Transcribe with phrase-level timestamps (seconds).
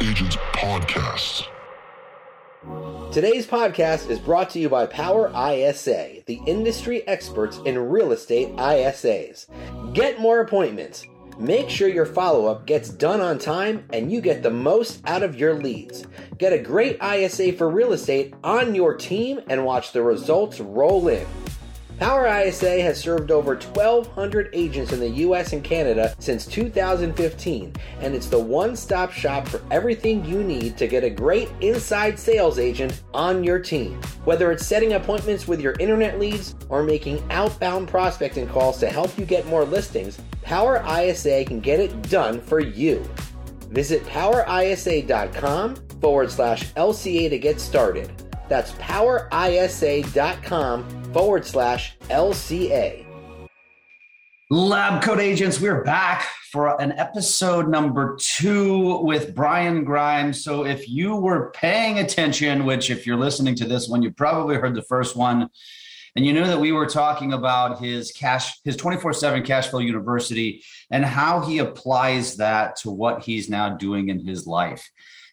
[0.00, 1.48] Agents Podcast.
[3.10, 8.54] Today's podcast is brought to you by Power ISA, the industry experts in real estate
[8.54, 9.46] ISAs.
[9.94, 11.04] Get more appointments.
[11.36, 15.24] Make sure your follow up gets done on time and you get the most out
[15.24, 16.06] of your leads.
[16.38, 21.08] Get a great ISA for real estate on your team and watch the results roll
[21.08, 21.26] in.
[21.98, 28.14] Power ISA has served over 1,200 agents in the US and Canada since 2015, and
[28.14, 32.60] it's the one stop shop for everything you need to get a great inside sales
[32.60, 34.00] agent on your team.
[34.24, 39.18] Whether it's setting appointments with your internet leads or making outbound prospecting calls to help
[39.18, 43.02] you get more listings, Power ISA can get it done for you.
[43.70, 48.12] Visit powerisa.com forward slash LCA to get started.
[48.48, 49.48] That's powerisa.com
[51.18, 53.04] forward slash LCA.
[54.50, 60.44] Lab Coat Agents, we're back for an episode number two with Brian Grimes.
[60.44, 64.54] So, if you were paying attention, which if you're listening to this one, you probably
[64.58, 65.50] heard the first one,
[66.14, 69.80] and you knew that we were talking about his cash, his 24 7 cash flow
[69.80, 74.88] university and how he applies that to what he's now doing in his life.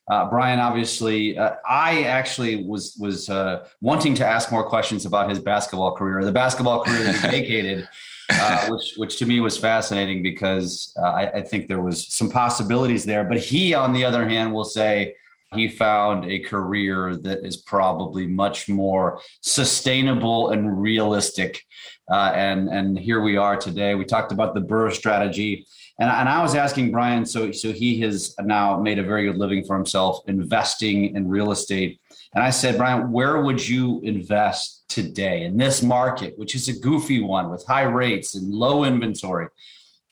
[0.08, 5.30] Uh, Brian, obviously, uh, I actually was was uh, wanting to ask more questions about
[5.30, 7.90] his basketball career, the basketball career that he vacated,
[8.30, 12.30] uh, which which to me was fascinating because uh, I, I, think there was some
[12.30, 13.24] possibilities there.
[13.24, 15.16] But he, on the other hand, will say
[15.56, 21.64] he found a career that is probably much more sustainable and realistic.
[22.12, 23.96] Uh, and and here we are today.
[23.96, 25.66] We talked about the BRRRR strategy
[25.98, 29.38] and, and I was asking Brian, so so he has now made a very good
[29.38, 32.00] living for himself investing in real estate.
[32.34, 36.78] And I said, Brian, where would you invest today in this market, which is a
[36.80, 39.48] goofy one with high rates and low inventory?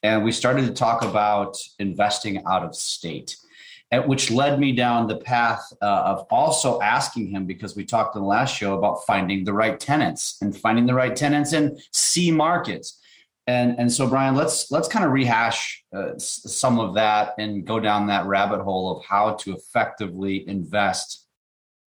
[0.03, 3.35] And we started to talk about investing out of state,
[4.05, 8.21] which led me down the path uh, of also asking him because we talked in
[8.21, 12.31] the last show about finding the right tenants and finding the right tenants in C
[12.31, 13.01] markets
[13.47, 17.79] and and so brian let's let's kind of rehash uh, some of that and go
[17.79, 21.23] down that rabbit hole of how to effectively invest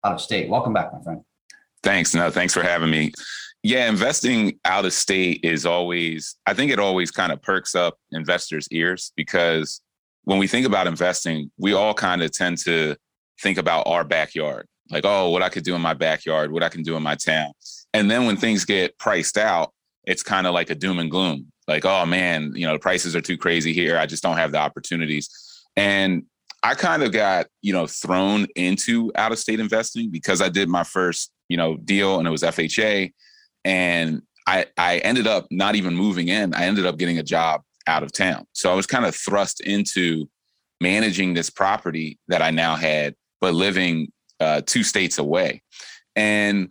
[0.05, 0.49] out of state.
[0.49, 1.23] Welcome back my friend.
[1.83, 2.15] Thanks.
[2.15, 3.13] No thanks for having me.
[3.63, 7.99] Yeah investing out of state is always i think it always kind of perks up
[8.11, 9.83] investors ears because
[10.25, 12.97] when we think about investing we all kind of tend to
[13.41, 14.67] think about our backyard.
[14.91, 17.17] Like oh what i could do in my backyard what i can do in my
[17.17, 17.53] town.
[17.93, 19.73] And then when things get priced out
[20.11, 21.47] it's kind of like a doom and gloom.
[21.69, 23.97] Like, oh man, you know, the prices are too crazy here.
[23.97, 25.31] I just don't have the opportunities.
[25.77, 26.25] And
[26.65, 30.69] I kind of got, you know, thrown into out of state investing because I did
[30.69, 33.13] my first, you know, deal and it was FHA.
[33.65, 36.55] And I I ended up not even moving in.
[36.55, 38.47] I ended up getting a job out of town.
[38.53, 40.29] So I was kind of thrust into
[40.81, 44.11] managing this property that I now had, but living
[44.41, 45.63] uh, two states away.
[46.17, 46.71] And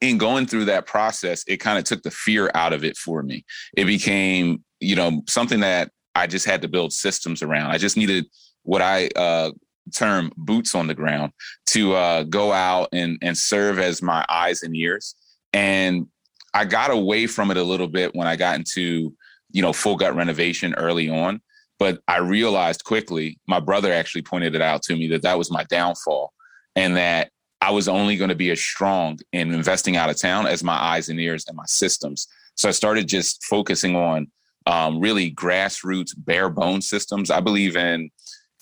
[0.00, 3.22] in going through that process, it kind of took the fear out of it for
[3.22, 3.44] me.
[3.76, 7.70] It became, you know, something that I just had to build systems around.
[7.70, 8.26] I just needed
[8.62, 9.52] what I uh,
[9.94, 11.32] term boots on the ground
[11.66, 15.14] to uh, go out and and serve as my eyes and ears.
[15.52, 16.06] And
[16.54, 19.14] I got away from it a little bit when I got into,
[19.50, 21.40] you know, full gut renovation early on.
[21.78, 25.50] But I realized quickly, my brother actually pointed it out to me that that was
[25.50, 26.32] my downfall,
[26.74, 27.30] and that
[27.60, 30.74] I was only going to be as strong in investing out of town as my
[30.74, 32.28] eyes and ears and my systems.
[32.54, 34.28] So I started just focusing on
[34.66, 37.30] um, really grassroots, bare bone systems.
[37.30, 38.10] I believe in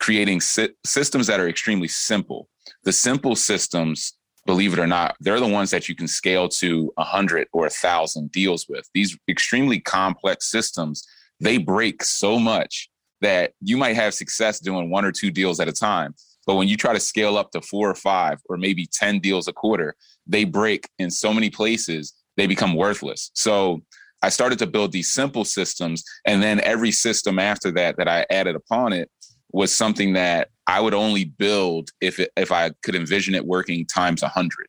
[0.01, 2.49] creating si- systems that are extremely simple.
[2.85, 4.15] The simple systems,
[4.47, 7.67] believe it or not, they're the ones that you can scale to a hundred or
[7.67, 8.89] a thousand deals with.
[8.95, 11.07] These extremely complex systems,
[11.41, 12.91] they break so much
[13.21, 16.15] that you might have success doing one or two deals at a time
[16.47, 19.49] but when you try to scale up to four or five or maybe 10 deals
[19.49, 19.95] a quarter,
[20.27, 23.31] they break in so many places, they become worthless.
[23.35, 23.83] So
[24.23, 26.03] I started to build these simple systems.
[26.25, 29.11] And then every system after that that I added upon it
[29.53, 33.87] was something that I would only build if it, if I could envision it working
[33.87, 34.67] times a hundred.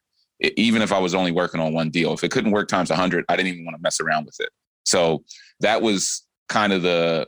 [0.58, 2.96] Even if I was only working on one deal, if it couldn't work times a
[2.96, 4.50] hundred, I didn't even want to mess around with it.
[4.84, 5.24] So
[5.62, 7.26] that was kind of the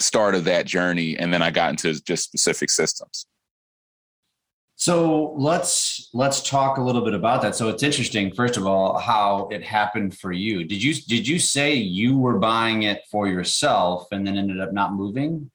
[0.00, 1.16] start of that journey.
[1.16, 3.26] And then I got into just specific systems.
[4.78, 7.56] So let's let's talk a little bit about that.
[7.56, 10.62] So it's interesting, first of all, how it happened for you.
[10.62, 14.72] Did you did you say you were buying it for yourself and then ended up
[14.72, 15.50] not moving?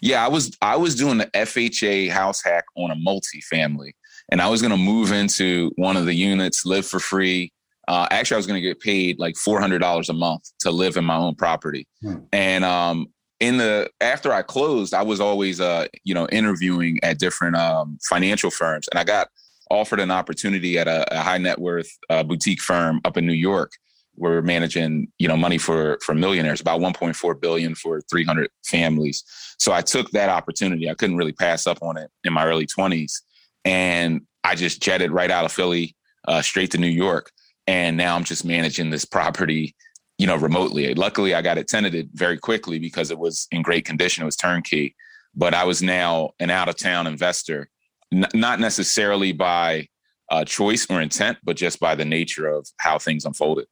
[0.00, 3.94] Yeah, I was I was doing the FHA house hack on a multi-family,
[4.30, 7.52] and I was going to move into one of the units, live for free.
[7.88, 10.70] Uh, actually, I was going to get paid like four hundred dollars a month to
[10.70, 12.20] live in my own property, hmm.
[12.32, 13.08] and um,
[13.42, 17.98] in the after I closed, I was always uh, you know, interviewing at different um,
[18.08, 19.28] financial firms, and I got
[19.68, 23.32] offered an opportunity at a, a high net worth uh, boutique firm up in New
[23.32, 23.72] York.
[24.14, 29.24] We're managing, you know, money for for millionaires, about 1.4 billion for 300 families.
[29.58, 30.88] So I took that opportunity.
[30.88, 33.22] I couldn't really pass up on it in my early 20s,
[33.64, 35.96] and I just jetted right out of Philly
[36.28, 37.32] uh, straight to New York.
[37.66, 39.74] And now I'm just managing this property
[40.18, 40.94] you know, remotely.
[40.94, 44.22] Luckily, I got it tenanted very quickly because it was in great condition.
[44.22, 44.94] It was turnkey,
[45.34, 47.68] but I was now an out of town investor,
[48.12, 49.88] N- not necessarily by
[50.30, 53.66] uh, choice or intent, but just by the nature of how things unfolded.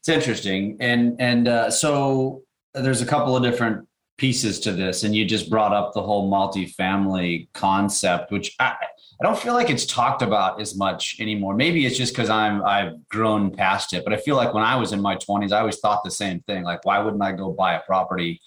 [0.00, 2.42] It's interesting, and and uh, so
[2.74, 3.86] there's a couple of different
[4.16, 8.74] pieces to this, and you just brought up the whole multifamily concept, which I,
[9.20, 11.56] I don't feel like it's talked about as much anymore.
[11.56, 14.76] Maybe it's just because I'm I've grown past it, but I feel like when I
[14.76, 16.62] was in my 20s, I always thought the same thing.
[16.62, 18.40] Like, why wouldn't I go buy a property,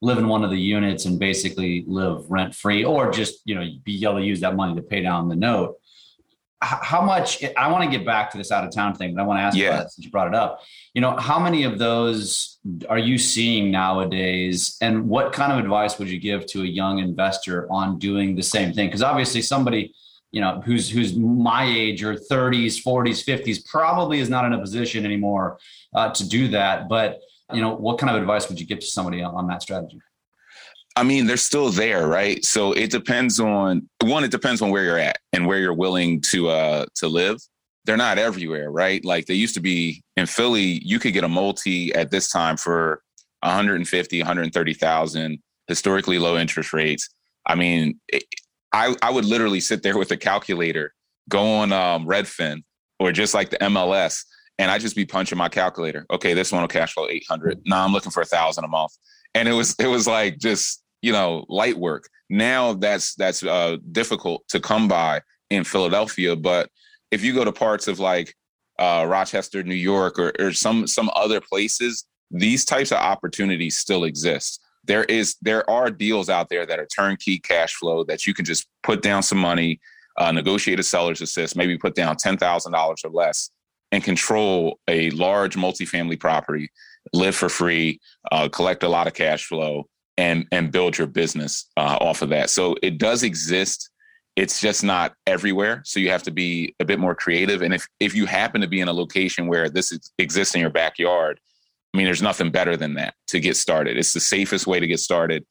[0.00, 3.68] live in one of the units, and basically live rent free, or just you know
[3.84, 5.76] be able to use that money to pay down the note?
[6.62, 7.44] How much?
[7.58, 9.42] I want to get back to this out of town thing, but I want to
[9.42, 9.80] ask yeah.
[9.80, 10.62] since you brought it up.
[10.94, 15.98] You know, how many of those are you seeing nowadays, and what kind of advice
[15.98, 18.86] would you give to a young investor on doing the same thing?
[18.86, 19.94] Because obviously, somebody
[20.34, 24.58] you know, who's who's my age or 30s, 40s, 50s, probably is not in a
[24.58, 25.60] position anymore
[25.94, 26.88] uh, to do that.
[26.88, 27.20] But
[27.52, 30.00] you know, what kind of advice would you give to somebody on that strategy?
[30.96, 32.44] I mean, they're still there, right?
[32.44, 34.24] So it depends on one.
[34.24, 37.38] It depends on where you're at and where you're willing to uh to live.
[37.84, 39.04] They're not everywhere, right?
[39.04, 40.80] Like they used to be in Philly.
[40.84, 43.02] You could get a multi at this time for
[43.42, 45.38] 150, 130,000.
[45.68, 47.08] Historically low interest rates.
[47.46, 48.24] I mean, it,
[48.74, 50.92] I, I would literally sit there with a calculator,
[51.28, 52.64] go on um, Redfin
[52.98, 54.24] or just like the MLS,
[54.58, 56.04] and I just be punching my calculator.
[56.10, 57.62] Okay, this one will cash flow 800.
[57.66, 58.90] Now I'm looking for a thousand a month.
[59.32, 62.08] And it was, it was like just, you know, light work.
[62.28, 66.34] Now that's, that's uh, difficult to come by in Philadelphia.
[66.34, 66.68] But
[67.12, 68.34] if you go to parts of like
[68.80, 74.02] uh, Rochester, New York, or, or some, some other places, these types of opportunities still
[74.02, 78.34] exist there is there are deals out there that are turnkey cash flow that you
[78.34, 79.80] can just put down some money,
[80.18, 83.50] uh, negotiate a seller's assist, maybe put down ten thousand dollars or less,
[83.92, 86.68] and control a large multifamily property,
[87.12, 88.00] live for free,
[88.32, 89.86] uh, collect a lot of cash flow,
[90.16, 92.50] and and build your business uh, off of that.
[92.50, 93.90] So it does exist.
[94.36, 95.82] It's just not everywhere.
[95.84, 97.62] So you have to be a bit more creative.
[97.62, 100.70] And if if you happen to be in a location where this exists in your
[100.70, 101.38] backyard,
[101.94, 103.96] I mean, there's nothing better than that to get started.
[103.96, 105.46] It's the safest way to get started.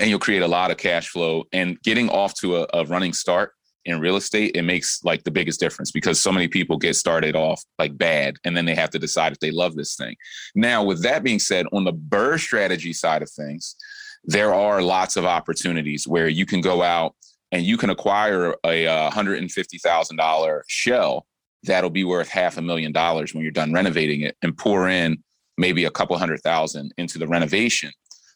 [0.00, 1.44] And you'll create a lot of cash flow.
[1.52, 3.52] And getting off to a, a running start
[3.84, 7.36] in real estate, it makes like the biggest difference because so many people get started
[7.36, 10.16] off like bad and then they have to decide if they love this thing.
[10.54, 13.76] Now, with that being said, on the BRRRR strategy side of things,
[14.24, 17.14] there are lots of opportunities where you can go out
[17.52, 21.26] and you can acquire a $150,000 shell
[21.64, 25.22] that'll be worth half a million dollars when you're done renovating it and pour in
[25.58, 27.90] maybe a couple hundred thousand into the renovation.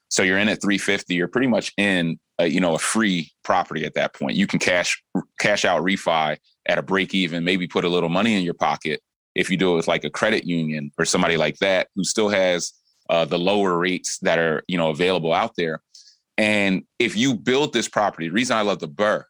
[0.09, 1.15] So you're in at 350.
[1.15, 4.37] You're pretty much in, a, you know, a free property at that point.
[4.37, 5.03] You can cash
[5.41, 6.37] cash out refi
[6.67, 7.45] at a break even.
[7.45, 9.01] Maybe put a little money in your pocket
[9.35, 12.29] if you do it with like a credit union or somebody like that who still
[12.29, 12.75] has
[13.09, 15.81] uh, the lower rates that are you know available out there.
[16.37, 19.25] And if you build this property, the reason I love the BRRRR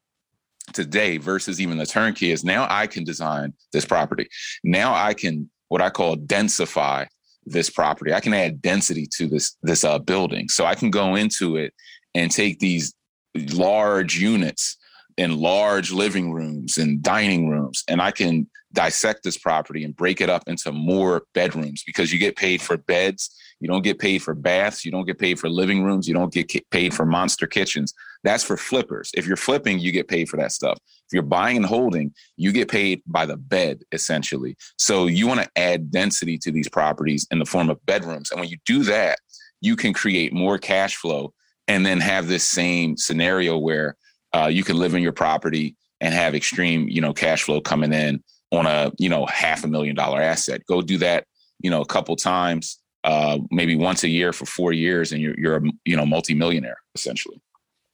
[0.73, 4.28] today versus even the turnkey is now I can design this property.
[4.64, 7.07] Now I can what I call densify
[7.45, 8.13] this property.
[8.13, 11.75] I can add density to this this uh, building, so I can go into it
[12.15, 12.95] and take these
[13.35, 14.77] large units
[15.19, 20.21] and large living rooms and dining rooms, and I can dissect this property and break
[20.21, 24.25] it up into more bedrooms because you get paid for beds you don't get paid
[24.25, 24.85] for baths.
[24.85, 26.09] You don't get paid for living rooms.
[26.09, 27.95] You don't get paid for monster kitchens.
[28.25, 29.12] That's for flippers.
[29.14, 30.78] If you're flipping, you get paid for that stuff.
[30.85, 34.57] If you're buying and holding, you get paid by the bed, essentially.
[34.78, 38.33] So you want to add density to these properties in the form of bedrooms.
[38.33, 39.21] And when you do that,
[39.61, 41.33] you can create more cash flow
[41.69, 43.97] and then have this same scenario where
[44.33, 47.92] uh, you can live in your property and have extreme, you know, cash flow coming
[47.92, 50.62] in on a, you know, half a million dollar asset.
[50.66, 51.26] Go do that,
[51.61, 55.35] you know, a couple times uh, maybe once a year for four years, and you're
[55.38, 57.40] you're a you know multimillionaire essentially.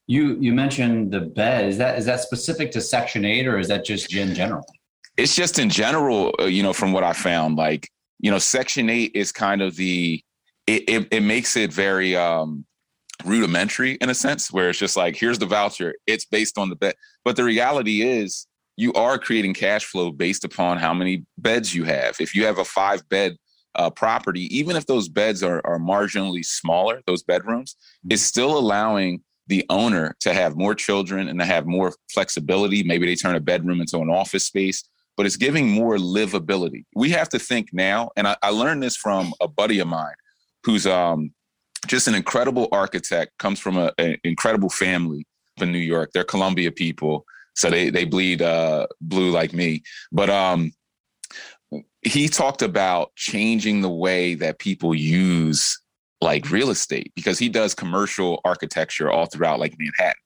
[0.07, 1.67] You you mentioned the bed.
[1.67, 4.65] Is that is that specific to Section Eight, or is that just in general?
[5.17, 6.35] It's just in general.
[6.39, 7.89] Uh, you know, from what I found, like
[8.21, 10.23] you know, Section Eight is kind of the
[10.67, 12.65] it it, it makes it very um,
[13.25, 15.95] rudimentary in a sense, where it's just like here's the voucher.
[16.07, 18.47] It's based on the bed, but the reality is
[18.77, 22.17] you are creating cash flow based upon how many beds you have.
[22.21, 23.37] If you have a five bed
[23.79, 27.77] uh, property, even if those beds are, are marginally smaller, those bedrooms,
[28.11, 32.83] is still allowing the owner to have more children and to have more flexibility.
[32.83, 34.85] Maybe they turn a bedroom into an office space,
[35.17, 36.85] but it's giving more livability.
[36.95, 40.15] We have to think now, and I, I learned this from a buddy of mine
[40.65, 41.33] who's um,
[41.87, 45.27] just an incredible architect, comes from an incredible family
[45.61, 46.11] in New York.
[46.13, 49.83] They're Columbia people, so they they bleed uh, blue like me.
[50.13, 50.73] But um,
[52.03, 55.81] he talked about changing the way that people use
[56.21, 60.21] like real estate because he does commercial architecture all throughout like Manhattan.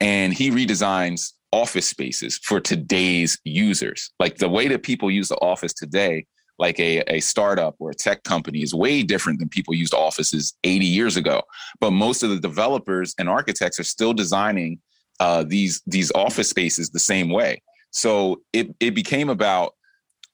[0.00, 4.10] And he redesigns office spaces for today's users.
[4.18, 6.26] Like the way that people use the office today,
[6.58, 10.54] like a, a startup or a tech company, is way different than people used offices
[10.64, 11.42] 80 years ago.
[11.80, 14.80] But most of the developers and architects are still designing
[15.20, 17.62] uh, these these office spaces the same way.
[17.90, 19.74] So it it became about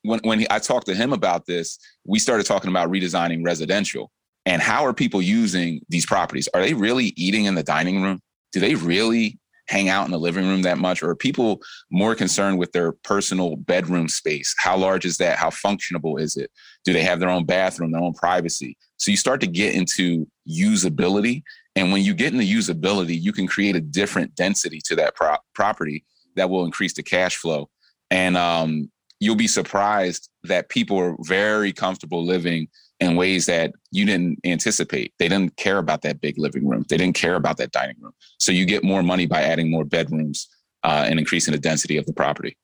[0.03, 4.11] when when I talked to him about this, we started talking about redesigning residential
[4.45, 6.47] and how are people using these properties?
[6.53, 8.19] Are they really eating in the dining room?
[8.51, 9.37] Do they really
[9.67, 11.03] hang out in the living room that much?
[11.03, 14.55] Or are people more concerned with their personal bedroom space?
[14.57, 15.37] How large is that?
[15.37, 16.49] How functionable is it?
[16.83, 18.75] Do they have their own bathroom, their own privacy?
[18.97, 21.43] So you start to get into usability.
[21.75, 25.37] And when you get into usability, you can create a different density to that pro-
[25.53, 27.69] property that will increase the cash flow.
[28.09, 28.89] And um,
[29.19, 32.67] you'll be surprised that people are very comfortable living
[32.99, 35.13] in ways that you didn't anticipate.
[35.19, 36.85] They didn't care about that big living room.
[36.89, 38.13] They didn't care about that dining room.
[38.39, 40.49] So you get more money by adding more bedrooms
[40.83, 42.57] uh, and increasing the density of the property.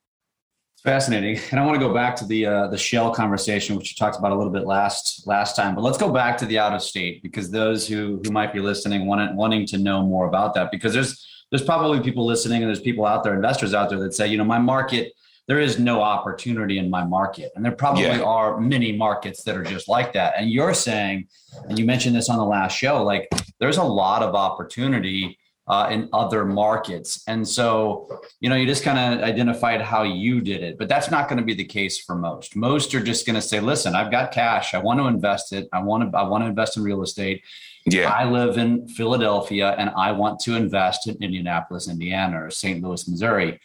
[0.84, 3.96] Fascinating, and I want to go back to the uh, the shell conversation, which you
[3.96, 5.74] talked about a little bit last last time.
[5.74, 8.60] But let's go back to the out of state because those who who might be
[8.60, 12.70] listening wanting wanting to know more about that because there's there's probably people listening and
[12.70, 15.14] there's people out there, investors out there that say, you know, my market
[15.48, 17.52] there is no opportunity in my market.
[17.56, 18.22] And there probably yeah.
[18.22, 20.34] are many markets that are just like that.
[20.38, 21.28] And you're saying,
[21.70, 25.38] and you mentioned this on the last show, like there's a lot of opportunity
[25.68, 27.24] uh, in other markets.
[27.28, 31.10] And so, you know, you just kind of identified how you did it, but that's
[31.10, 32.56] not going to be the case for most.
[32.56, 34.74] Most are just going to say, listen, I've got cash.
[34.74, 35.68] I want to invest it.
[35.74, 37.44] I want to, I want to invest in real estate.
[37.86, 38.10] Yeah.
[38.10, 42.84] I live in Philadelphia and I want to invest in Indianapolis, Indiana or St.
[42.84, 43.60] Louis, Missouri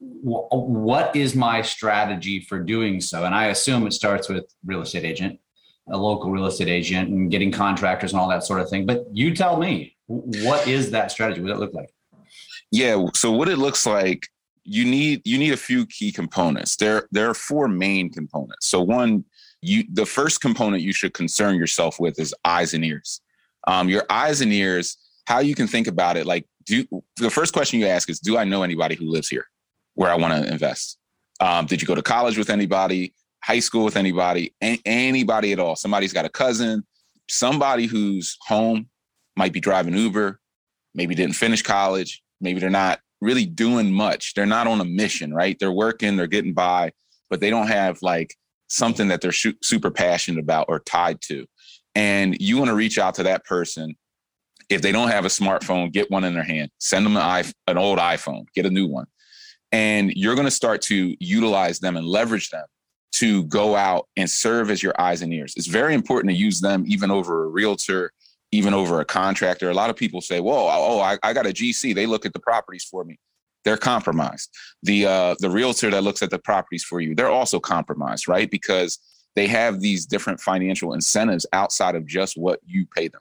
[0.00, 3.24] what is my strategy for doing so?
[3.24, 5.40] And I assume it starts with real estate agent,
[5.90, 8.86] a local real estate agent, and getting contractors and all that sort of thing.
[8.86, 11.40] But you tell me, what is that strategy?
[11.40, 11.90] What does it look like?
[12.70, 13.04] Yeah.
[13.14, 14.28] So what it looks like,
[14.64, 16.76] you need you need a few key components.
[16.76, 18.66] There there are four main components.
[18.66, 19.24] So one,
[19.62, 23.20] you the first component you should concern yourself with is eyes and ears.
[23.66, 24.98] Um, your eyes and ears.
[25.26, 26.86] How you can think about it, like do
[27.16, 29.46] the first question you ask is, do I know anybody who lives here?
[29.98, 30.96] Where I want to invest.
[31.40, 33.12] Um, did you go to college with anybody,
[33.42, 35.74] high school with anybody, a- anybody at all?
[35.74, 36.86] Somebody's got a cousin,
[37.28, 38.88] somebody who's home
[39.36, 40.38] might be driving Uber,
[40.94, 44.34] maybe didn't finish college, maybe they're not really doing much.
[44.34, 45.56] They're not on a mission, right?
[45.58, 46.92] They're working, they're getting by,
[47.28, 48.36] but they don't have like
[48.68, 51.44] something that they're super passionate about or tied to.
[51.96, 53.96] And you want to reach out to that person.
[54.70, 56.70] If they don't have a smartphone, get one in their hand.
[56.78, 58.44] Send them an, an old iPhone.
[58.54, 59.06] Get a new one
[59.72, 62.64] and you're going to start to utilize them and leverage them
[63.12, 65.54] to go out and serve as your eyes and ears.
[65.56, 68.12] It's very important to use them even over a realtor,
[68.52, 69.70] even over a contractor.
[69.70, 71.94] A lot of people say, "Whoa, oh, I, I got a GC.
[71.94, 73.18] They look at the properties for me."
[73.64, 74.50] They're compromised.
[74.82, 78.50] The uh, the realtor that looks at the properties for you, they're also compromised, right?
[78.50, 78.98] Because
[79.34, 83.20] they have these different financial incentives outside of just what you pay them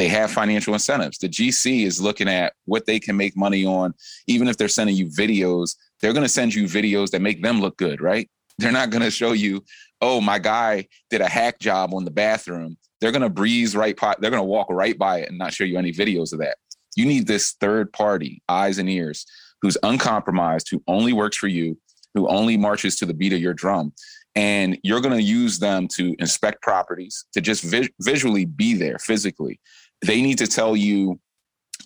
[0.00, 1.18] they have financial incentives.
[1.18, 3.92] The GC is looking at what they can make money on.
[4.26, 7.60] Even if they're sending you videos, they're going to send you videos that make them
[7.60, 8.26] look good, right?
[8.56, 9.62] They're not going to show you,
[10.00, 12.78] oh, my guy did a hack job on the bathroom.
[13.02, 15.52] They're going to breeze right by, they're going to walk right by it and not
[15.52, 16.56] show you any videos of that.
[16.96, 19.26] You need this third party, eyes and ears,
[19.60, 21.76] who's uncompromised, who only works for you,
[22.14, 23.92] who only marches to the beat of your drum
[24.36, 28.98] and you're going to use them to inspect properties to just vi- visually be there
[28.98, 29.60] physically
[30.04, 31.20] they need to tell you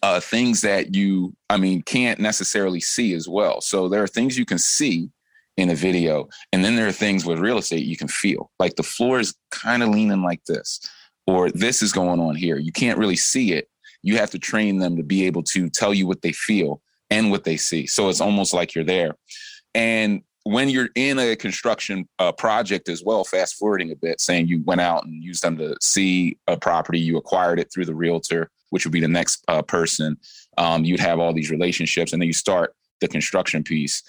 [0.03, 3.61] uh, things that you, I mean, can't necessarily see as well.
[3.61, 5.11] So there are things you can see
[5.57, 8.51] in a video, and then there are things with real estate you can feel.
[8.59, 10.81] Like the floor is kind of leaning like this,
[11.27, 12.59] or this is going on here.
[12.59, 13.69] You can't really see it.
[14.03, 17.31] You have to train them to be able to tell you what they feel and
[17.31, 17.87] what they see.
[17.87, 19.15] So it's almost like you're there.
[19.75, 24.47] And when you're in a construction uh, project as well, fast forwarding a bit, saying
[24.47, 27.95] you went out and used them to see a property, you acquired it through the
[27.95, 30.19] realtor, which would be the next uh, person.
[30.59, 34.03] Um, you'd have all these relationships, and then you start the construction piece.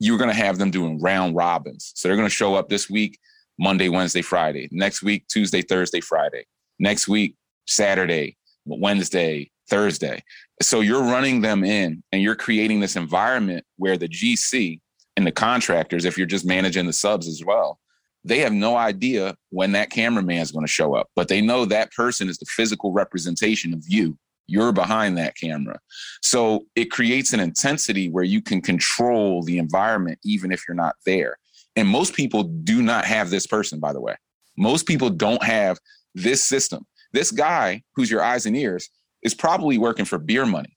[0.00, 1.92] You're going to have them doing round robins.
[1.94, 3.18] So they're going to show up this week.
[3.58, 4.68] Monday, Wednesday, Friday.
[4.72, 6.46] Next week, Tuesday, Thursday, Friday.
[6.78, 10.22] Next week, Saturday, Wednesday, Thursday.
[10.60, 14.80] So you're running them in and you're creating this environment where the GC
[15.16, 17.78] and the contractors, if you're just managing the subs as well,
[18.24, 21.64] they have no idea when that cameraman is going to show up, but they know
[21.64, 24.16] that person is the physical representation of you.
[24.46, 25.78] You're behind that camera.
[26.20, 30.96] So it creates an intensity where you can control the environment even if you're not
[31.04, 31.36] there.
[31.74, 34.14] And most people do not have this person, by the way.
[34.56, 35.78] Most people don't have
[36.14, 36.86] this system.
[37.12, 38.88] This guy who's your eyes and ears
[39.22, 40.76] is probably working for beer money.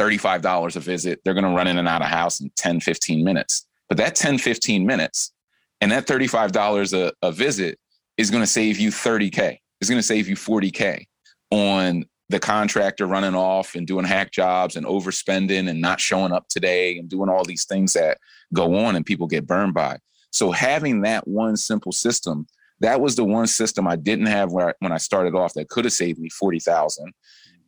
[0.00, 1.20] $35 a visit.
[1.24, 3.66] They're going to run in and out of house in 10, 15 minutes.
[3.88, 5.32] But that 10, 15 minutes
[5.80, 7.78] and that $35 a, a visit
[8.16, 9.58] is going to save you 30K.
[9.80, 11.04] It's going to save you 40K
[11.50, 16.46] on the contractor running off and doing hack jobs and overspending and not showing up
[16.48, 18.18] today and doing all these things that
[18.54, 19.98] go on and people get burned by.
[20.30, 22.46] So having that one simple system,
[22.78, 25.68] that was the one system I didn't have when I, when I started off that
[25.68, 27.12] could have saved me 40,000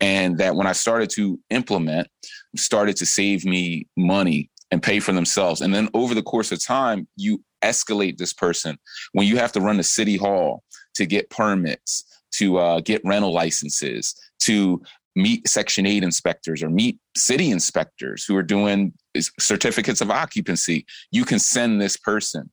[0.02, 2.08] and that when I started to implement
[2.56, 5.60] started to save me money and pay for themselves.
[5.60, 8.76] And then over the course of time, you escalate this person
[9.12, 13.32] when you have to run to city hall to get permits, to uh, get rental
[13.32, 14.82] licenses, to
[15.14, 18.92] meet Section 8 inspectors or meet city inspectors who are doing
[19.38, 20.84] certificates of occupancy.
[21.12, 22.50] You can send this person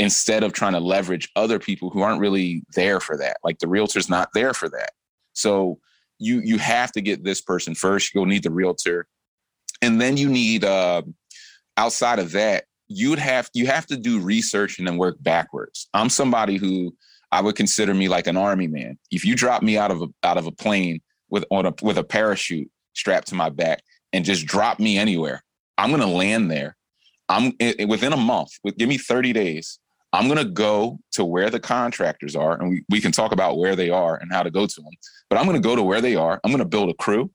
[0.00, 3.36] instead of trying to leverage other people who aren't really there for that.
[3.44, 4.90] Like the realtor's not there for that.
[5.34, 5.78] So
[6.18, 8.14] you you have to get this person first.
[8.14, 9.06] You'll need the realtor.
[9.80, 11.02] And then you need uh,
[11.76, 15.88] outside of that, you'd have you have to do research and then work backwards.
[15.94, 16.94] I'm somebody who
[17.30, 18.98] I would consider me like an army man.
[19.10, 21.98] If you drop me out of a, out of a plane with on a with
[21.98, 23.82] a parachute strapped to my back
[24.12, 25.42] and just drop me anywhere,
[25.76, 26.76] I'm going to land there.
[27.28, 28.50] I'm it, within a month.
[28.64, 29.78] With give me 30 days.
[30.12, 33.58] I'm going to go to where the contractors are, and we, we can talk about
[33.58, 34.92] where they are and how to go to them.
[35.28, 36.40] But I'm going to go to where they are.
[36.42, 37.30] I'm going to build a crew.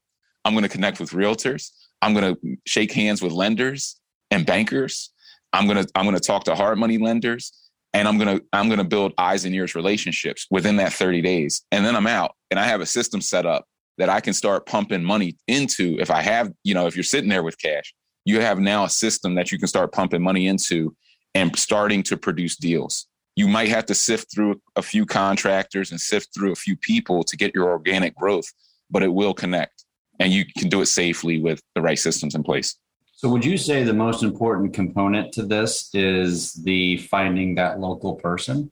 [0.46, 1.70] I'm going to connect with realtors.
[2.02, 4.00] I'm going to shake hands with lenders
[4.32, 5.12] and bankers.
[5.54, 7.54] I'm going to I'm going to talk to hard money lenders
[7.94, 11.22] and I'm going to I'm going to build eyes and ears relationships within that 30
[11.22, 11.64] days.
[11.72, 13.66] And then I'm out and I have a system set up
[13.98, 17.30] that I can start pumping money into if I have, you know, if you're sitting
[17.30, 17.94] there with cash,
[18.26, 20.96] you have now a system that you can start pumping money into
[21.36, 23.08] and starting to produce deals.
[23.36, 27.24] You might have to sift through a few contractors and sift through a few people
[27.24, 28.46] to get your organic growth,
[28.92, 29.84] but it will connect
[30.20, 32.76] and you can do it safely with the right systems in place.
[33.14, 38.16] So, would you say the most important component to this is the finding that local
[38.16, 38.72] person?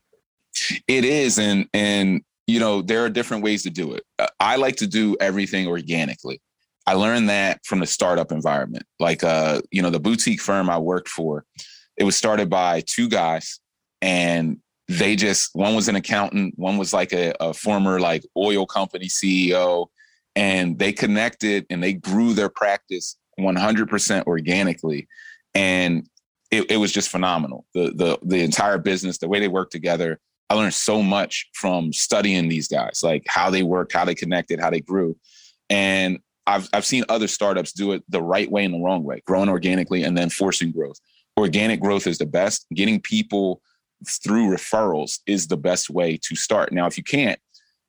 [0.88, 4.04] It is, and and you know there are different ways to do it.
[4.20, 6.42] Uh, I like to do everything organically.
[6.86, 8.86] I learned that from the startup environment.
[9.00, 11.46] Like, uh, you know, the boutique firm I worked for,
[11.98, 13.60] it was started by two guys,
[14.02, 18.66] and they just one was an accountant, one was like a, a former like oil
[18.66, 19.88] company CEO,
[20.36, 25.08] and they connected and they grew their practice 100% organically.
[25.54, 26.08] And
[26.52, 27.66] it, it was just phenomenal.
[27.74, 31.94] The, the, the entire business, the way they work together, I learned so much from
[31.94, 35.16] studying these guys, like how they worked, how they connected, how they grew.
[35.70, 39.22] And I've, I've seen other startups do it the right way and the wrong way,
[39.26, 41.00] growing organically and then forcing growth.
[41.38, 42.66] Organic growth is the best.
[42.74, 43.62] Getting people
[44.08, 46.72] through referrals is the best way to start.
[46.72, 47.40] Now, if you can't,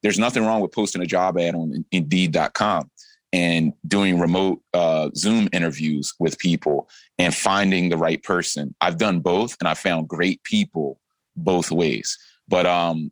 [0.02, 2.90] there's nothing wrong with posting a job ad on Indeed.com
[3.32, 8.74] and doing remote uh, Zoom interviews with people and finding the right person.
[8.80, 11.00] I've done both, and I found great people
[11.36, 12.18] both ways.
[12.48, 13.10] But um,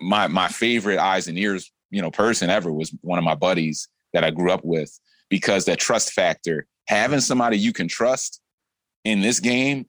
[0.00, 3.88] my my favorite eyes and ears, you know, person ever was one of my buddies
[4.12, 8.40] that I grew up with because that trust factor, having somebody you can trust
[9.06, 9.86] in this game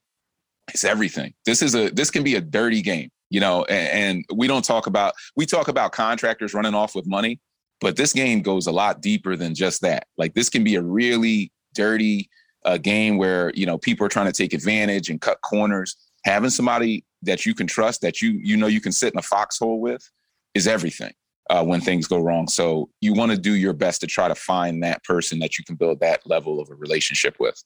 [0.73, 1.33] is everything.
[1.45, 4.63] This is a this can be a dirty game, you know, and, and we don't
[4.63, 7.39] talk about we talk about contractors running off with money
[7.79, 10.07] but this game goes a lot deeper than just that.
[10.17, 12.29] Like this can be a really dirty
[12.65, 15.95] uh, game where you know people are trying to take advantage and cut corners.
[16.25, 19.23] Having somebody that you can trust, that you you know you can sit in a
[19.23, 20.09] foxhole with,
[20.53, 21.13] is everything
[21.49, 22.47] uh, when things go wrong.
[22.47, 25.63] So you want to do your best to try to find that person that you
[25.63, 27.63] can build that level of a relationship with.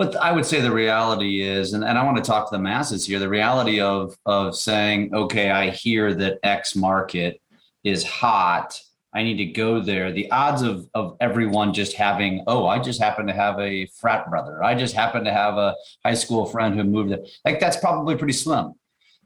[0.00, 2.62] But I would say the reality is, and, and I want to talk to the
[2.62, 7.40] masses here, the reality of of saying, okay, I hear that X market
[7.84, 8.80] is hot
[9.12, 10.12] I need to go there.
[10.12, 14.30] The odds of of everyone just having, oh, I just happen to have a frat
[14.30, 14.62] brother.
[14.62, 17.24] I just happen to have a high school friend who moved there.
[17.44, 18.74] Like that's probably pretty slim.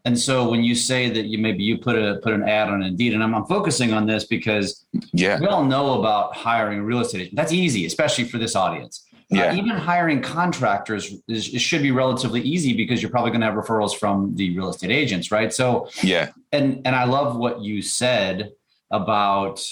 [0.07, 2.83] And so when you say that you maybe you put a put an ad on
[2.83, 7.01] Indeed, and I'm, I'm focusing on this because yeah, we all know about hiring real
[7.01, 7.35] estate.
[7.35, 9.05] That's easy, especially for this audience.
[9.31, 9.45] Yeah.
[9.45, 13.55] Uh, even hiring contractors is, should be relatively easy because you're probably going to have
[13.55, 15.53] referrals from the real estate agents, right?
[15.53, 18.53] So yeah, and and I love what you said
[18.91, 19.67] about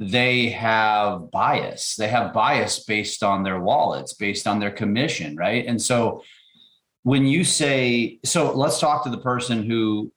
[0.00, 1.96] they have bias.
[1.96, 5.66] They have bias based on their wallets, based on their commission, right?
[5.66, 6.22] And so
[7.02, 10.12] when you say, so let's talk to the person who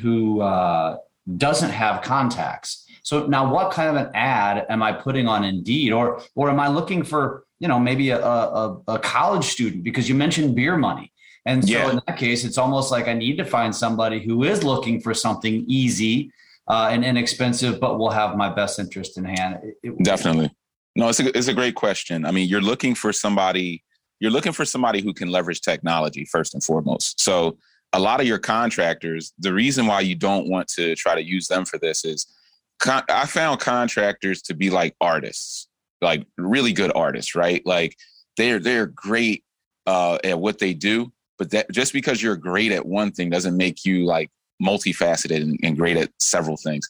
[0.00, 0.96] who uh,
[1.36, 2.86] doesn't have contacts.
[3.02, 6.60] So now, what kind of an ad am I putting on Indeed, or or am
[6.60, 10.76] I looking for you know maybe a a, a college student because you mentioned beer
[10.76, 11.12] money,
[11.44, 11.90] and so yeah.
[11.90, 15.14] in that case, it's almost like I need to find somebody who is looking for
[15.14, 16.30] something easy
[16.68, 19.58] uh, and inexpensive, but will have my best interest in hand.
[19.62, 20.50] It, it, Definitely.
[20.94, 22.24] No, it's a, it's a great question.
[22.26, 23.84] I mean, you're looking for somebody,
[24.20, 27.20] you're looking for somebody who can leverage technology first and foremost.
[27.20, 27.56] So
[27.92, 31.48] a lot of your contractors, the reason why you don't want to try to use
[31.48, 32.26] them for this is
[32.78, 35.67] con- I found contractors to be like artists,
[36.00, 37.64] like really good artists, right?
[37.66, 37.96] Like
[38.36, 39.44] they're they're great
[39.86, 43.56] uh, at what they do, but that just because you're great at one thing doesn't
[43.56, 44.30] make you like
[44.62, 46.88] multifaceted and, and great at several things.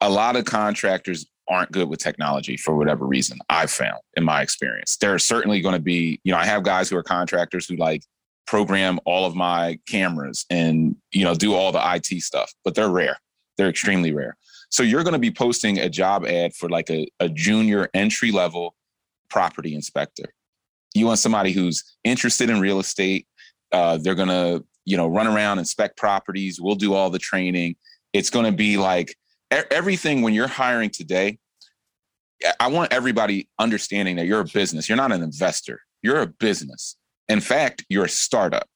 [0.00, 4.42] A lot of contractors aren't good with technology for whatever reason I've found in my
[4.42, 4.96] experience.
[4.96, 7.76] There are certainly going to be, you know, I have guys who are contractors who
[7.76, 8.02] like
[8.46, 12.90] program all of my cameras and, you know, do all the IT stuff, but they're
[12.90, 13.18] rare.
[13.56, 14.36] They're extremely rare.
[14.70, 18.30] So you're going to be posting a job ad for like a, a junior entry
[18.30, 18.74] level
[19.30, 20.32] property inspector.
[20.94, 23.26] You want somebody who's interested in real estate.
[23.72, 26.58] Uh, they're going to you know, run around, inspect properties.
[26.60, 27.76] We'll do all the training.
[28.12, 29.14] It's going to be like
[29.50, 31.38] everything when you're hiring today.
[32.60, 34.88] I want everybody understanding that you're a business.
[34.88, 35.80] You're not an investor.
[36.02, 36.96] You're a business.
[37.28, 38.68] In fact, you're a startup.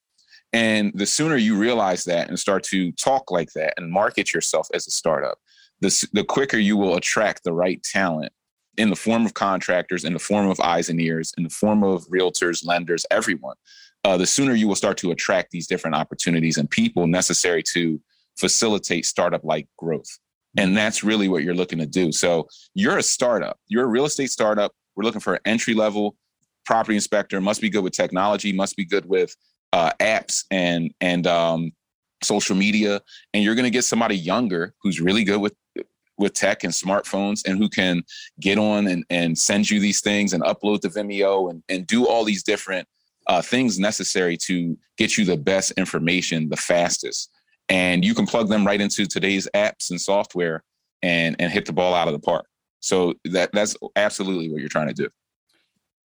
[0.53, 4.67] And the sooner you realize that and start to talk like that and market yourself
[4.73, 5.37] as a startup,
[5.81, 8.31] the, the quicker you will attract the right talent
[8.77, 11.83] in the form of contractors, in the form of eyes and ears, in the form
[11.83, 13.55] of realtors, lenders, everyone
[14.03, 18.01] uh, the sooner you will start to attract these different opportunities and people necessary to
[18.37, 20.19] facilitate startup like growth.
[20.57, 22.11] And that's really what you're looking to do.
[22.11, 24.73] So you're a startup, you're a real estate startup.
[24.95, 26.15] We're looking for an entry level
[26.65, 29.35] property inspector, must be good with technology, must be good with
[29.73, 31.71] uh, apps and, and um,
[32.23, 33.01] social media.
[33.33, 35.55] And you're going to get somebody younger who's really good with
[36.21, 38.03] with tech and smartphones and who can
[38.39, 42.07] get on and, and send you these things and upload to Vimeo and, and do
[42.07, 42.87] all these different
[43.27, 47.29] uh, things necessary to get you the best information the fastest.
[47.69, 50.63] And you can plug them right into today's apps and software
[51.01, 52.45] and, and hit the ball out of the park.
[52.79, 55.09] So that that's absolutely what you're trying to do.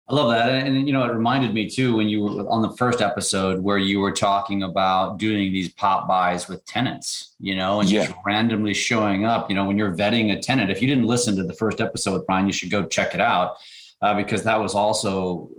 [0.08, 0.48] I love that.
[0.48, 3.78] And, you know, it reminded me too when you were on the first episode where
[3.78, 8.06] you were talking about doing these pop buys with tenants, you know, and yeah.
[8.06, 9.50] just randomly showing up.
[9.50, 12.12] You know, when you're vetting a tenant, if you didn't listen to the first episode
[12.12, 13.56] with Brian, you should go check it out
[14.00, 15.50] uh, because that was also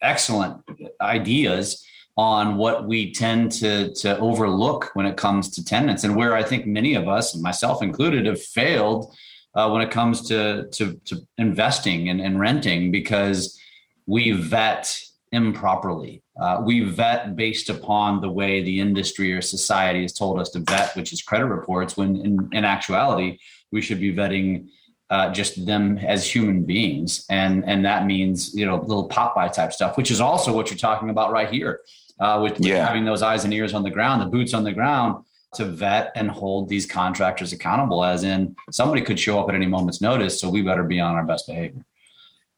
[0.00, 0.62] excellent
[1.00, 1.84] ideas
[2.16, 6.42] on what we tend to to overlook when it comes to tenants and where I
[6.42, 9.12] think many of us, myself included, have failed
[9.54, 13.59] uh, when it comes to to, to investing and, and, renting because
[14.06, 16.22] we vet improperly.
[16.40, 20.60] Uh, we vet based upon the way the industry or society has told us to
[20.60, 21.96] vet, which is credit reports.
[21.96, 23.38] When in, in actuality,
[23.70, 24.68] we should be vetting
[25.10, 29.48] uh, just them as human beings, and and that means you know little pop by
[29.48, 31.80] type stuff, which is also what you're talking about right here,
[32.20, 34.72] uh, with, with having those eyes and ears on the ground, the boots on the
[34.72, 38.04] ground to vet and hold these contractors accountable.
[38.04, 41.16] As in, somebody could show up at any moment's notice, so we better be on
[41.16, 41.84] our best behavior.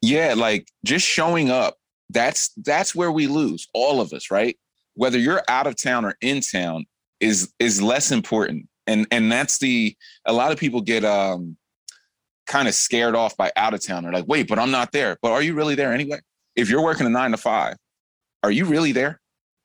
[0.03, 1.77] Yeah, like just showing up.
[2.09, 4.57] That's that's where we lose, all of us, right?
[4.95, 6.85] Whether you're out of town or in town
[7.21, 11.55] is is less important, and and that's the a lot of people get um
[12.47, 14.03] kind of scared off by out of town.
[14.03, 15.15] They're like, wait, but I'm not there.
[15.21, 16.19] But are you really there anyway?
[16.57, 17.77] If you're working a nine to five,
[18.43, 19.21] are you really there?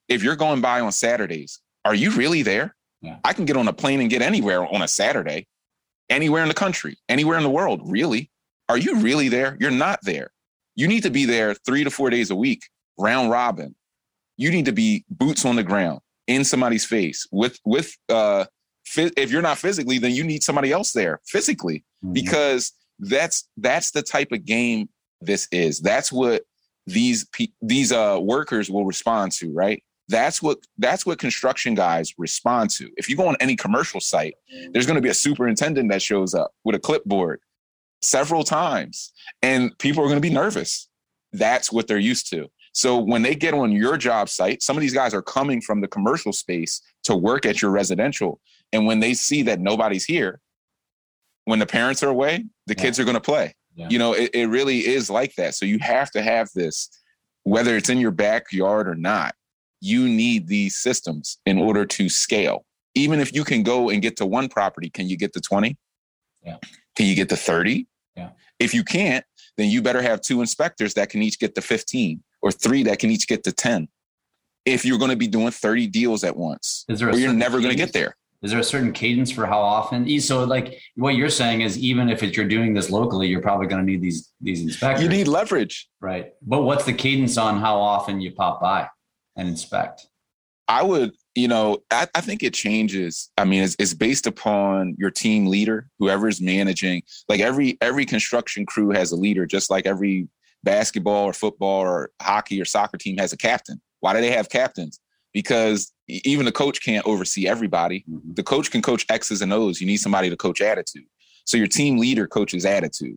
[0.09, 2.77] If you're going by on Saturdays, are you really there?
[3.03, 3.19] Yeah.
[3.25, 5.49] I can get on a plane and get anywhere on a Saturday,
[6.09, 7.81] anywhere in the country, anywhere in the world.
[7.85, 8.31] Really?
[8.69, 9.57] Are you really there?
[9.61, 10.31] You're not there.
[10.77, 12.63] You need to be there three to four days a week,
[12.99, 13.75] round robin.
[14.37, 18.45] You need to be boots on the ground in somebody's face with with uh
[18.97, 22.13] if you're not physically, then you need somebody else there physically mm-hmm.
[22.13, 24.89] because that's that's the type of game
[25.21, 25.81] this is.
[25.81, 26.43] That's what
[26.87, 27.27] these
[27.61, 29.83] these uh workers will respond to, right?
[30.09, 32.91] That's what that's what construction guys respond to.
[32.97, 34.35] If you go on any commercial site,
[34.73, 37.41] there's going to be a superintendent that shows up with a clipboard
[38.03, 40.89] several times and people are going to be nervous.
[41.33, 42.49] That's what they're used to.
[42.73, 45.81] So when they get on your job site, some of these guys are coming from
[45.81, 48.41] the commercial space to work at your residential.
[48.73, 50.41] And when they see that nobody's here,
[51.45, 52.83] when the parents are away, the yeah.
[52.83, 53.55] kids are going to play.
[53.75, 53.89] Yeah.
[53.91, 55.55] You know, it, it really is like that.
[55.55, 56.91] So you have to have this
[57.49, 59.35] whether it's in your backyard or not,
[59.81, 62.65] you need these systems in order to scale.
[62.95, 65.77] Even if you can go and get to one property, can you get to 20?
[66.45, 66.57] Yeah.
[66.99, 67.87] Can you get to 30?
[68.17, 68.31] Yeah.
[68.59, 69.25] If you can't,
[69.57, 72.99] then you better have two inspectors that can each get to 15 or three that
[72.99, 73.87] can each get to 10.
[74.65, 77.71] If you're going to be doing 30 deals at once, Is there you're never going
[77.71, 78.17] to get there.
[78.43, 80.09] Is there a certain cadence for how often?
[80.21, 83.69] So, like what you're saying is, even if it's, you're doing this locally, you're probably
[83.69, 85.89] going to need these these inspectors, You need leverage.
[86.01, 86.33] right?
[86.43, 88.89] But what's the cadence on how often you pop by
[89.37, 90.07] and inspect?
[90.67, 93.31] I would, you know, I, I think it changes.
[93.39, 97.03] I mean, it's, it's based upon your team leader, whoever's managing.
[97.29, 100.29] Like every every construction crew has a leader, just like every
[100.65, 103.81] basketball or football or hockey or soccer team has a captain.
[104.01, 104.99] Why do they have captains?
[105.33, 108.05] Because even the coach can't oversee everybody.
[108.11, 108.35] Mhm.
[108.35, 109.81] The coach can coach X's and O's.
[109.81, 111.07] You need somebody to coach attitude.
[111.45, 113.17] So your team leader coaches attitude,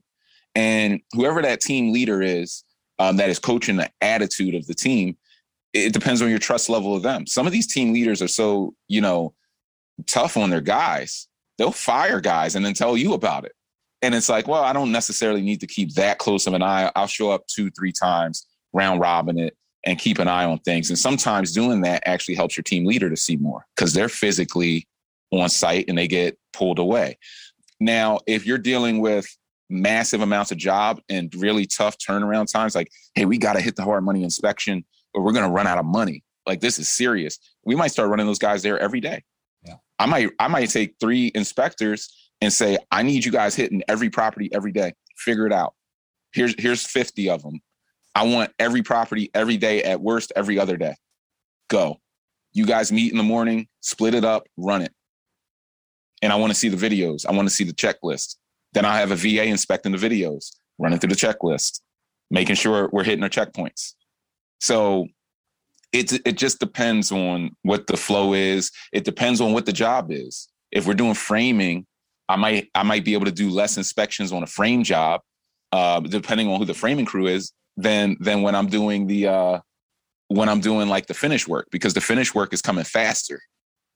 [0.53, 2.63] and whoever that team leader is
[2.99, 5.17] um, that is coaching the attitude of the team
[5.73, 7.25] it depends on your trust level of them.
[7.25, 9.33] Some of these team leaders are so, you know,
[10.07, 11.27] tough on their guys.
[11.57, 13.53] They'll fire guys and then tell you about it.
[14.01, 16.91] And it's like, well, I don't necessarily need to keep that close of an eye.
[16.95, 19.55] I'll show up two, three times, round robin it,
[19.85, 20.89] and keep an eye on things.
[20.89, 24.87] And sometimes doing that actually helps your team leader to see more because they're physically
[25.31, 27.17] on site and they get pulled away.
[27.79, 29.27] Now, if you're dealing with
[29.69, 33.75] massive amounts of job and really tough turnaround times, like, hey, we got to hit
[33.75, 36.23] the hard money inspection or we're going to run out of money.
[36.45, 37.39] Like this is serious.
[37.63, 39.23] We might start running those guys there every day.
[39.63, 39.75] Yeah.
[39.99, 44.09] I might I might take three inspectors and say, I need you guys hitting every
[44.09, 44.93] property every day.
[45.17, 45.75] Figure it out.
[46.33, 47.59] Here's here's 50 of them.
[48.15, 50.95] I want every property every day at worst every other day.
[51.69, 51.99] Go.
[52.53, 54.91] You guys meet in the morning, split it up, run it.
[56.21, 57.25] And I want to see the videos.
[57.25, 58.35] I want to see the checklist.
[58.73, 61.79] Then I have a VA inspecting the videos, running through the checklist,
[62.29, 63.93] making sure we're hitting our checkpoints.
[64.61, 65.07] So
[65.91, 68.71] it it just depends on what the flow is.
[68.93, 70.47] It depends on what the job is.
[70.71, 71.85] If we're doing framing,
[72.29, 75.21] I might I might be able to do less inspections on a frame job,
[75.71, 79.59] uh, depending on who the framing crew is, than than when I'm doing the uh,
[80.27, 83.41] when I'm doing like the finish work because the finish work is coming faster.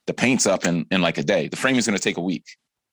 [0.07, 1.47] The paint's up in in like a day.
[1.47, 2.45] The frame is going to take a week.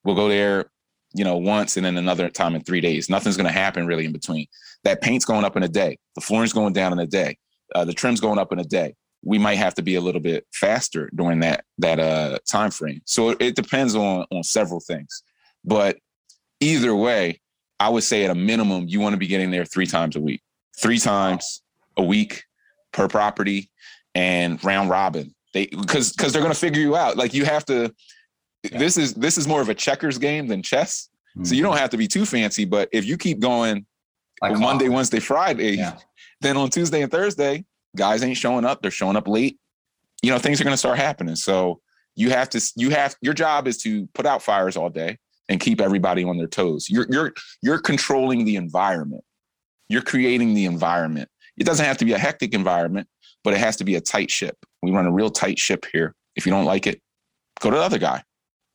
[0.05, 0.71] We'll go there,
[1.15, 3.09] you know, once and then another time in three days.
[3.09, 4.47] Nothing's going to happen really in between.
[4.85, 5.99] That paint's going up in a day.
[6.15, 7.39] The flooring's going down in a day.
[7.75, 8.95] Uh, the trim's going up in a day.
[9.25, 13.03] We might have to be a little bit faster during that that uh, time frame.
[13.05, 15.23] So it, depends on on several things.
[15.65, 15.99] But
[16.61, 17.41] either way,
[17.79, 20.21] I would say at a minimum, you want to be getting there three times a
[20.21, 20.43] week,
[20.81, 21.63] three times
[21.97, 22.43] a week
[22.93, 23.71] per property,
[24.15, 25.35] and round robin.
[25.55, 27.17] They because because they're going to figure you out.
[27.17, 27.95] Like you have to.
[28.65, 28.79] Yeah.
[28.79, 31.09] This is this is more of a checkers game than chess.
[31.45, 32.67] So you don't have to be too fancy.
[32.67, 33.87] But if you keep going
[34.43, 34.89] Like Monday.
[34.91, 35.97] Wednesday, Friday, Yeah.
[36.43, 37.65] Then on Tuesday and Thursday,
[37.97, 38.83] guys ain't showing up.
[38.83, 39.59] They're showing up late.
[40.23, 41.37] You know, things are going to start happening.
[41.37, 41.81] So
[42.15, 45.61] you have to, you have, your job is to put out fires all day and
[45.61, 46.89] keep everybody on their toes.
[46.89, 49.25] You're, you're, you're controlling the environment.
[49.89, 51.29] You're creating the environment.
[51.57, 53.09] It doesn't have to be a hectic environment,
[53.45, 54.57] but it has to be a tight ship.
[54.83, 56.15] We run a real tight ship here.
[56.37, 57.01] If you don't like it,
[57.61, 58.23] go to the other guy.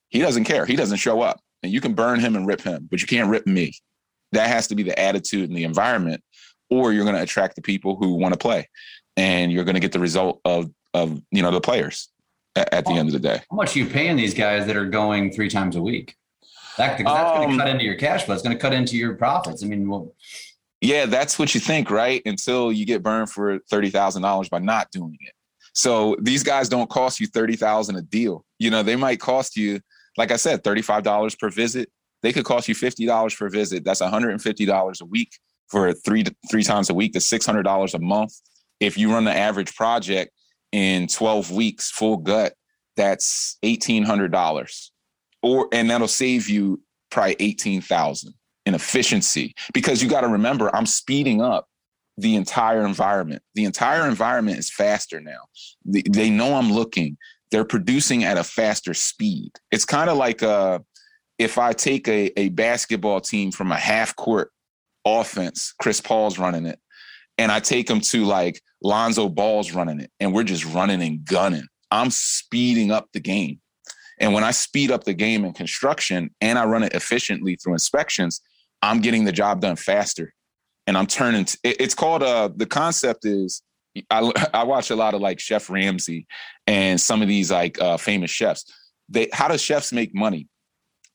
[0.09, 0.65] He doesn't care.
[0.65, 1.39] He doesn't show up.
[1.63, 3.73] And you can burn him and rip him, but you can't rip me.
[4.31, 6.21] That has to be the attitude and the environment,
[6.69, 8.69] or you're going to attract the people who want to play,
[9.15, 12.09] and you're going to get the result of of you know the players
[12.55, 13.41] at, at the end of the day.
[13.49, 16.15] How much are you paying these guys that are going three times a week?
[16.77, 18.35] That, that's going Um, to cut into your cash flow.
[18.35, 19.63] It's going to cut into your profits.
[19.63, 20.13] I mean, well,
[20.79, 22.21] Yeah, that's what you think, right?
[22.25, 25.33] Until you get burned for thirty thousand dollars by not doing it.
[25.73, 28.45] So these guys don't cost you thirty thousand a deal.
[28.59, 29.79] You know, they might cost you,
[30.17, 31.89] like I said, thirty five dollars per visit.
[32.23, 33.83] They could cost you fifty dollars per visit.
[33.83, 35.31] That's one hundred and fifty dollars a week
[35.69, 37.13] for three three times a week.
[37.13, 38.33] That's six hundred dollars a month.
[38.79, 40.31] If you run the average project
[40.71, 42.53] in twelve weeks, full gut,
[42.95, 44.91] that's eighteen hundred dollars,
[45.41, 48.33] or and that'll save you probably eighteen thousand
[48.65, 51.67] in efficiency because you got to remember I'm speeding up
[52.17, 53.41] the entire environment.
[53.55, 55.39] The entire environment is faster now.
[55.85, 57.17] They, know I'm looking.
[57.51, 59.51] They're producing at a faster speed.
[59.71, 60.79] It's kind of like uh,
[61.37, 64.51] if I take a, a basketball team from a half court
[65.07, 66.79] offense, Chris Paul's running it,
[67.37, 71.23] and I take him to like Lonzo Ball's running it, and we're just running and
[71.23, 71.67] gunning.
[71.91, 73.59] I'm speeding up the game.
[74.19, 77.73] And when I speed up the game in construction and I run it efficiently through
[77.73, 78.41] inspections,
[78.81, 80.33] I'm getting the job done faster.
[80.87, 83.61] And I'm turning, t- it- it's called, uh, the concept is,
[84.09, 86.25] I, I watch a lot of like Chef Ramsay
[86.65, 88.65] and some of these like uh, famous chefs.
[89.07, 90.47] They, how do chefs make money?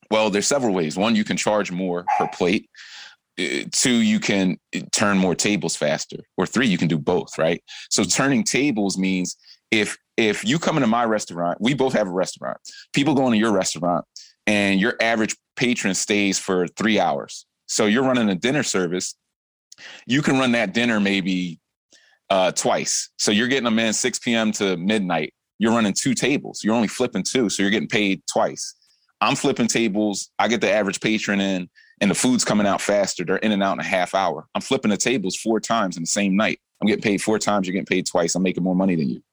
[0.09, 0.95] Well, there's several ways.
[0.95, 2.69] One, you can charge more per plate.
[3.39, 4.57] Uh, two, you can
[4.91, 7.63] turn more tables faster, or three, you can do both, right?
[7.89, 9.35] So turning tables means
[9.71, 12.57] if if you come into my restaurant, we both have a restaurant.
[12.93, 14.05] People go into your restaurant,
[14.45, 17.45] and your average patron stays for three hours.
[17.65, 19.15] So you're running a dinner service.
[20.05, 21.59] You can run that dinner maybe
[22.29, 23.09] uh, twice.
[23.17, 24.51] So you're getting them in 6 p.m.
[24.53, 25.33] to midnight.
[25.59, 26.61] You're running two tables.
[26.63, 28.75] You're only flipping two, so you're getting paid twice.
[29.21, 30.29] I'm flipping tables.
[30.37, 31.69] I get the average patron in,
[32.03, 33.23] and the food's coming out faster.
[33.23, 34.45] They're in and out in a half hour.
[34.53, 36.59] I'm flipping the tables four times in the same night.
[36.81, 37.65] I'm getting paid four times.
[37.65, 38.35] You're getting paid twice.
[38.35, 39.23] I'm making more money than you.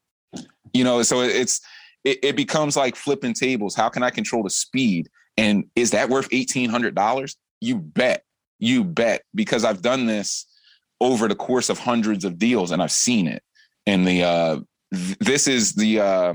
[0.72, 1.60] You know, so it's
[2.04, 3.74] it, it becomes like flipping tables.
[3.74, 5.08] How can I control the speed?
[5.36, 7.36] And is that worth eighteen hundred dollars?
[7.60, 8.22] You bet.
[8.60, 9.22] You bet.
[9.34, 10.46] Because I've done this
[11.00, 13.42] over the course of hundreds of deals, and I've seen it.
[13.84, 14.60] And the uh,
[14.94, 16.34] th- this is the uh,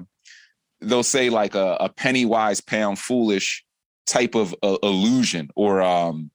[0.81, 3.64] they'll say like a, a penny wise, pound foolish
[4.05, 6.31] type of uh, illusion or um,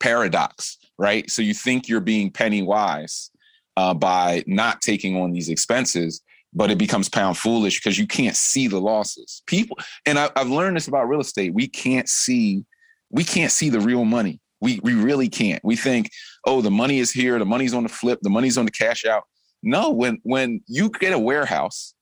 [0.00, 1.30] paradox, right?
[1.30, 3.30] So you think you're being penny wise
[3.76, 8.36] uh, by not taking on these expenses, but it becomes pound foolish because you can't
[8.36, 9.42] see the losses.
[9.46, 11.54] People, and I, I've learned this about real estate.
[11.54, 12.64] We can't see,
[13.10, 14.40] we can't see the real money.
[14.60, 15.64] We we really can't.
[15.64, 16.10] We think,
[16.44, 19.06] oh, the money is here, the money's on the flip, the money's on the cash
[19.06, 19.22] out.
[19.62, 21.94] No, when when you get a warehouse,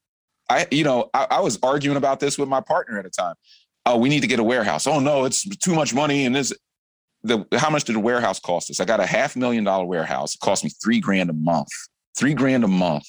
[0.51, 3.35] I you know I, I was arguing about this with my partner at the time.
[3.89, 4.87] Oh, we need to get a warehouse.
[4.87, 6.53] Oh no, it's too much money, and this
[7.23, 8.81] the how much did the warehouse cost us?
[8.81, 10.35] I got a half million dollar warehouse.
[10.35, 11.71] It cost me three grand a month.
[12.15, 13.07] Three grand a month.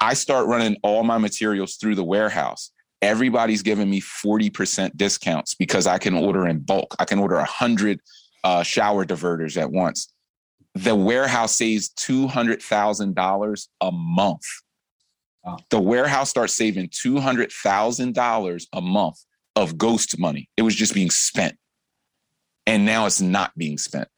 [0.00, 2.72] I start running all my materials through the warehouse.
[3.00, 6.96] Everybody's giving me 40% discounts because I can order in bulk.
[6.98, 8.00] I can order a 100
[8.42, 10.12] uh, shower diverters at once.
[10.74, 14.42] The warehouse saves $200,000 a month.
[15.44, 15.58] Wow.
[15.70, 19.24] The warehouse starts saving $200,000 a month
[19.56, 20.48] of ghost money.
[20.56, 21.56] It was just being spent.
[22.66, 24.08] And now it's not being spent.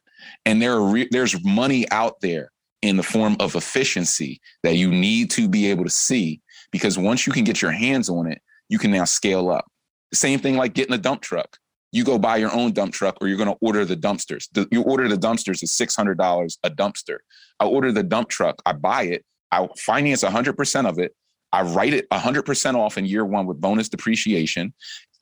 [0.45, 4.91] And there are re- there's money out there in the form of efficiency that you
[4.91, 8.41] need to be able to see because once you can get your hands on it,
[8.69, 9.65] you can now scale up.
[10.13, 11.57] Same thing like getting a dump truck.
[11.91, 14.47] You go buy your own dump truck or you're going to order the dumpsters.
[14.51, 17.17] The, you order the dumpsters is $600 a dumpster.
[17.59, 21.15] I order the dump truck, I buy it, I finance 100% of it.
[21.51, 24.73] I write it 100% off in year one with bonus depreciation.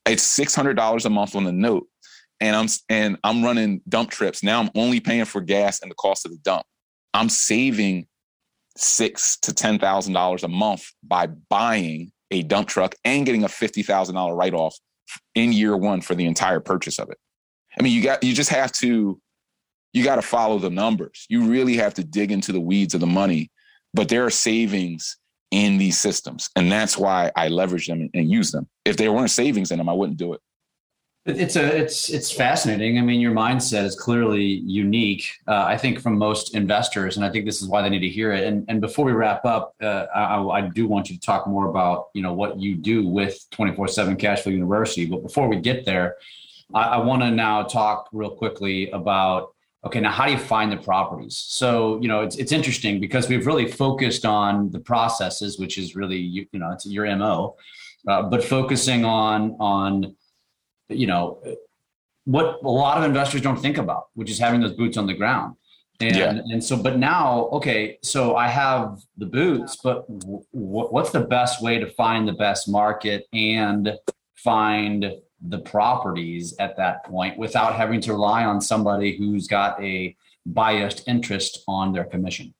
[0.05, 1.87] It's $600 a month on the note.
[2.39, 4.43] And I'm and I'm running dump trips.
[4.43, 6.65] Now I'm only paying for gas and the cost of the dump.
[7.13, 8.07] I'm saving
[8.75, 13.47] six to ten thousand dollars a month by buying a dump truck and getting a
[13.47, 14.75] fifty thousand dollar write off
[15.35, 17.17] in year one for the entire purchase of it.
[17.79, 19.21] I mean, you got you just have to
[19.93, 21.25] you got to follow the numbers.
[21.29, 23.51] You really have to dig into the weeds of the money,
[23.93, 25.17] but there are savings
[25.53, 28.67] in these systems, and that's why I leverage them and use them.
[28.85, 30.41] If there weren't savings in them, I wouldn't do it.
[31.25, 32.97] It's a it's it's fascinating.
[32.97, 35.31] I mean, your mindset is clearly unique.
[35.47, 38.09] Uh, I think from most investors, and I think this is why they need to
[38.09, 38.43] hear it.
[38.45, 41.69] And and before we wrap up, uh, I, I, do want you to talk more
[41.69, 45.05] about you know what you do with twenty four seven Cashflow University.
[45.05, 46.17] But before we get there,
[46.73, 49.52] I, I want to now talk real quickly about
[49.85, 53.27] okay now how do you find the properties so you know it's, it's interesting because
[53.29, 57.55] we've really focused on the processes which is really you, you know it's your mo
[58.07, 60.15] uh, but focusing on on
[60.89, 61.41] you know,
[62.25, 65.13] what a lot of investors don't think about, which is having those boots on the
[65.13, 65.55] ground.
[65.99, 66.29] And, yeah.
[66.51, 71.61] and so, but now, okay, so I have the boots, but w- what's the best
[71.61, 73.93] way to find the best market and
[74.35, 75.13] find
[75.47, 81.07] the properties at that point without having to rely on somebody who's got a biased
[81.07, 82.53] interest on their commission?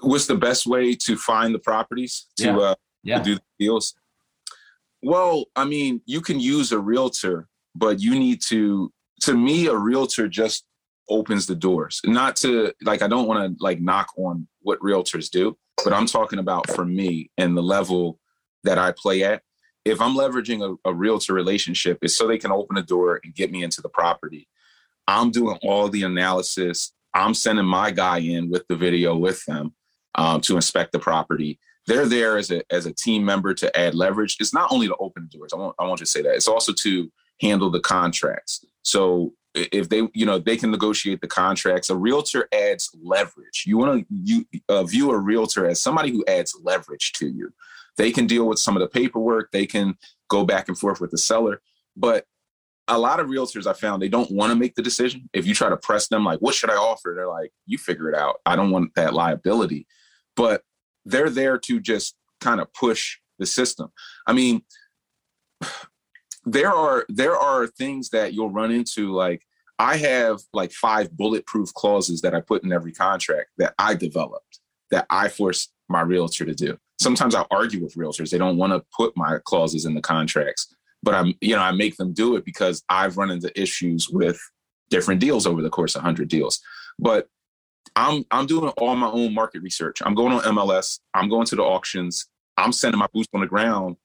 [0.00, 2.56] What's the best way to find the properties to, yeah.
[2.56, 3.18] Uh, yeah.
[3.18, 3.94] to do the deals?
[5.02, 8.92] Well, I mean, you can use a realtor, but you need to.
[9.22, 10.66] To me, a realtor just
[11.08, 12.00] opens the doors.
[12.04, 16.06] Not to like, I don't want to like knock on what realtors do, but I'm
[16.06, 18.18] talking about for me and the level
[18.64, 19.42] that I play at.
[19.84, 23.34] If I'm leveraging a, a realtor relationship, it's so they can open a door and
[23.34, 24.48] get me into the property.
[25.06, 26.92] I'm doing all the analysis.
[27.12, 29.74] I'm sending my guy in with the video with them
[30.14, 33.94] um, to inspect the property they're there as a as a team member to add
[33.94, 34.36] leverage.
[34.40, 35.52] It's not only to open the doors.
[35.52, 36.34] I want I you to say that.
[36.34, 38.64] It's also to handle the contracts.
[38.82, 43.78] So if they you know they can negotiate the contracts a realtor adds leverage you
[43.78, 47.52] want to you uh, view a realtor as somebody who adds leverage to you
[47.96, 49.50] they can deal with some of the paperwork.
[49.52, 49.96] They can
[50.28, 51.60] go back and forth with the seller.
[51.96, 52.26] But
[52.86, 55.28] a lot of realtors i found they don't want to make the decision.
[55.32, 57.14] If you try to press them like what should i offer?
[57.16, 58.36] They're like you figure it out.
[58.44, 59.86] I don't want that liability.
[60.36, 60.62] But
[61.04, 63.90] they're there to just kind of push the system.
[64.26, 64.62] I mean,
[66.44, 69.42] there are there are things that you'll run into like
[69.78, 74.60] I have like five bulletproof clauses that I put in every contract that I developed
[74.90, 76.78] that I force my realtor to do.
[77.00, 78.30] Sometimes I argue with realtors.
[78.30, 81.72] They don't want to put my clauses in the contracts, but I'm, you know, I
[81.72, 84.38] make them do it because I've run into issues with
[84.90, 86.60] different deals over the course of 100 deals.
[86.98, 87.28] But
[87.96, 90.02] I'm I'm doing all my own market research.
[90.04, 91.00] I'm going on MLS.
[91.14, 92.26] I'm going to the auctions.
[92.56, 93.96] I'm sending my boots on the ground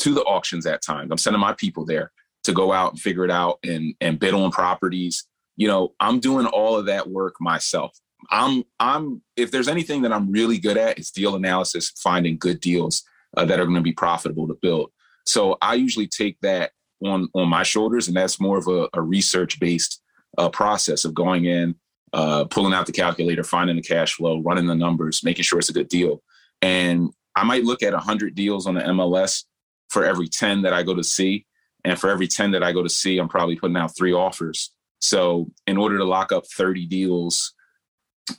[0.00, 1.10] to the auctions at times.
[1.10, 2.12] I'm sending my people there
[2.44, 5.26] to go out and figure it out and and bid on properties.
[5.56, 7.98] You know, I'm doing all of that work myself.
[8.30, 12.60] I'm I'm if there's anything that I'm really good at, it's deal analysis, finding good
[12.60, 13.02] deals
[13.36, 14.90] uh, that are going to be profitable to build.
[15.26, 16.72] So I usually take that
[17.04, 20.02] on on my shoulders, and that's more of a, a research based
[20.38, 21.74] uh, process of going in,
[22.12, 25.68] uh, pulling out the calculator, finding the cash flow, running the numbers, making sure it's
[25.68, 26.22] a good deal.
[26.62, 29.44] And I might look at 100 deals on the MLS
[29.88, 31.46] for every 10 that I go to see.
[31.84, 34.70] And for every 10 that I go to see, I'm probably putting out three offers.
[35.00, 37.53] So in order to lock up 30 deals,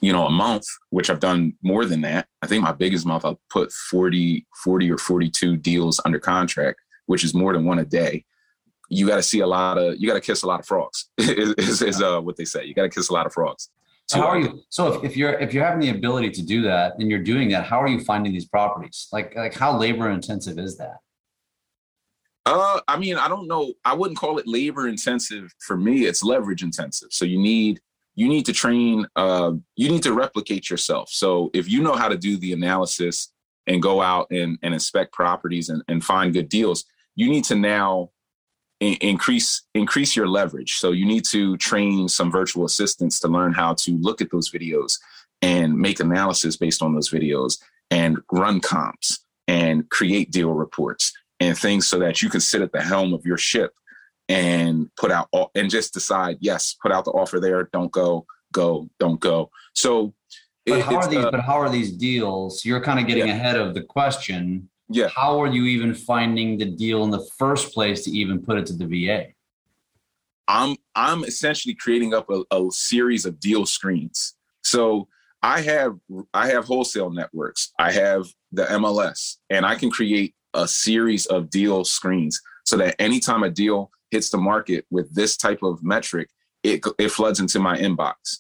[0.01, 2.27] you know, a month, which I've done more than that.
[2.41, 7.23] I think my biggest month I'll put 40, 40 or 42 deals under contract, which
[7.23, 8.25] is more than one a day.
[8.89, 11.09] You got to see a lot of you got to kiss a lot of frogs
[11.17, 12.65] is, is, is uh, what they say.
[12.65, 13.69] You got to kiss a lot of frogs.
[14.07, 16.61] So how are you so if, if you're if you're having the ability to do
[16.63, 19.07] that and you're doing that how are you finding these properties?
[19.11, 20.97] Like like how labor intensive is that?
[22.45, 23.73] Uh i mean i don't know.
[23.83, 26.05] I wouldn't call it labor intensive for me.
[26.05, 27.07] It's leverage intensive.
[27.11, 27.81] So you need
[28.15, 31.09] you need to train uh you need to replicate yourself.
[31.09, 33.31] So if you know how to do the analysis
[33.67, 36.85] and go out and, and inspect properties and, and find good deals
[37.15, 38.11] you need to now
[38.81, 40.73] increase increase your leverage.
[40.73, 44.51] So you need to train some virtual assistants to learn how to look at those
[44.51, 44.99] videos
[45.41, 47.59] and make analysis based on those videos
[47.89, 52.71] and run comps and create deal reports and things so that you can sit at
[52.71, 53.73] the helm of your ship
[54.29, 58.89] and put out and just decide yes put out the offer there don't go go
[58.99, 60.13] don't go so
[60.65, 63.35] but how are these uh, but how are these deals you're kind of getting yeah.
[63.35, 65.07] ahead of the question yeah.
[65.07, 68.65] How are you even finding the deal in the first place to even put it
[68.67, 69.27] to the VA?
[70.47, 74.35] I'm I'm essentially creating up a, a series of deal screens.
[74.63, 75.07] So
[75.41, 75.97] I have
[76.33, 77.71] I have wholesale networks.
[77.79, 82.95] I have the MLS, and I can create a series of deal screens so that
[82.99, 86.29] anytime a deal hits the market with this type of metric,
[86.63, 88.39] it it floods into my inbox.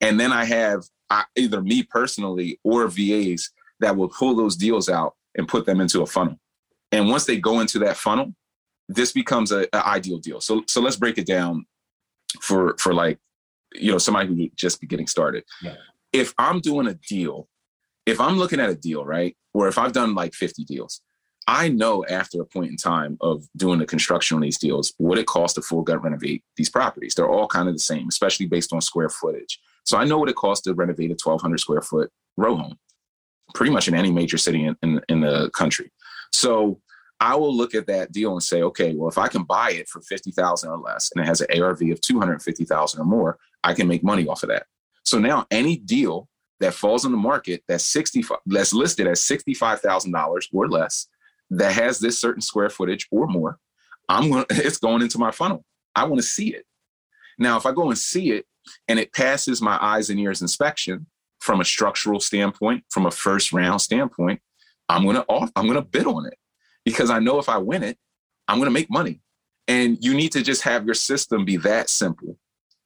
[0.00, 3.50] And then I have I, either me personally or VAs
[3.80, 6.38] that will pull those deals out and put them into a funnel.
[6.92, 8.34] And once they go into that funnel,
[8.88, 10.40] this becomes an ideal deal.
[10.40, 11.66] So so let's break it down
[12.40, 13.18] for for like
[13.74, 15.44] you know somebody who just be getting started.
[15.62, 15.76] Yeah.
[16.12, 17.48] If I'm doing a deal,
[18.06, 21.00] if I'm looking at a deal, right, or if I've done like 50 deals,
[21.46, 25.18] I know after a point in time of doing the construction on these deals what
[25.18, 27.14] it costs to full gut renovate these properties.
[27.14, 29.60] They're all kind of the same, especially based on square footage.
[29.84, 32.78] So I know what it costs to renovate a 1,200 square foot row home
[33.54, 35.90] pretty much in any major city in, in, in the country.
[36.32, 36.80] So
[37.20, 39.88] I will look at that deal and say, okay, well, if I can buy it
[39.88, 43.86] for 50,000 or less and it has an ARV of 250,000 or more, I can
[43.86, 44.66] make money off of that.
[45.04, 46.28] So now any deal
[46.60, 51.06] that falls on the market that's 65 that's listed as $65,000 or less
[51.58, 53.58] that has this certain square footage or more,
[54.08, 55.64] I'm going it's going into my funnel.
[55.94, 56.66] I want to see it.
[57.38, 58.46] Now, if I go and see it
[58.88, 61.06] and it passes my eyes and ears inspection,
[61.44, 64.40] from a structural standpoint, from a first round standpoint,
[64.88, 66.38] I'm gonna off, I'm gonna bid on it
[66.84, 67.98] because I know if I win it,
[68.48, 69.20] I'm gonna make money.
[69.68, 72.38] And you need to just have your system be that simple.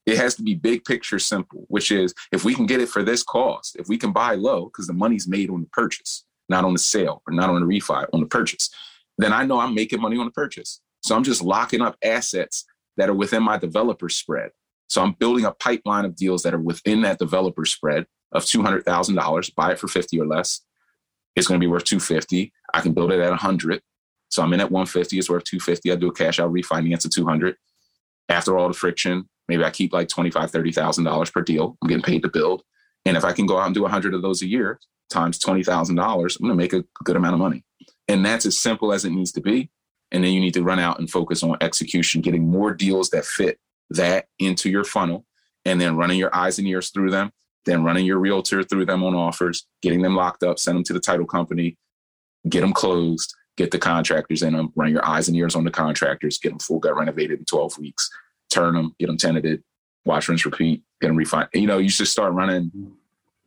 [0.07, 3.03] It has to be big picture simple, which is if we can get it for
[3.03, 6.65] this cost, if we can buy low, because the money's made on the purchase, not
[6.65, 8.71] on the sale or not on the refi, on the purchase,
[9.19, 10.81] then I know I'm making money on the purchase.
[11.03, 12.65] So I'm just locking up assets
[12.97, 14.51] that are within my developer spread.
[14.89, 19.55] So I'm building a pipeline of deals that are within that developer spread of $200,000,
[19.55, 20.61] buy it for 50 or less.
[21.37, 22.53] It's going to be worth 250.
[22.75, 23.83] I can build it at 100.
[24.31, 25.93] So I'm in at 150, it's worth 250.
[25.93, 27.57] I do a cash out refinance at 200.
[28.29, 31.79] After all the friction, maybe I keep like 25, $30,000 per deal.
[31.81, 32.63] I'm getting paid to build.
[33.07, 34.79] And if I can go out and do 100 of those a year
[35.09, 37.65] times $20,000, I'm going to make a good amount of money.
[38.09, 39.71] And that's as simple as it needs to be.
[40.11, 43.27] And then you need to run out and focus on execution, getting more deals that
[43.27, 43.59] fit
[43.91, 45.27] that into your funnel,
[45.65, 47.33] and then running your eyes and ears through them
[47.69, 50.93] then running your realtor through them on offers, getting them locked up, send them to
[50.93, 51.77] the title company,
[52.49, 55.71] get them closed, get the contractors in them, run your eyes and ears on the
[55.71, 58.09] contractors, get them full gut renovated in 12 weeks,
[58.51, 59.63] turn them, get them tenanted,
[60.05, 61.49] watch, rinse, repeat, get them refined.
[61.53, 62.93] You know, you should start running mm-hmm.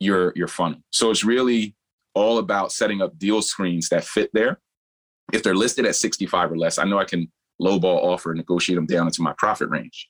[0.01, 0.79] Your your funnel.
[0.91, 1.75] So it's really
[2.13, 4.59] all about setting up deal screens that fit there.
[5.31, 7.31] If they're listed at 65 or less, I know I can
[7.61, 10.09] lowball offer, and negotiate them down into my profit range.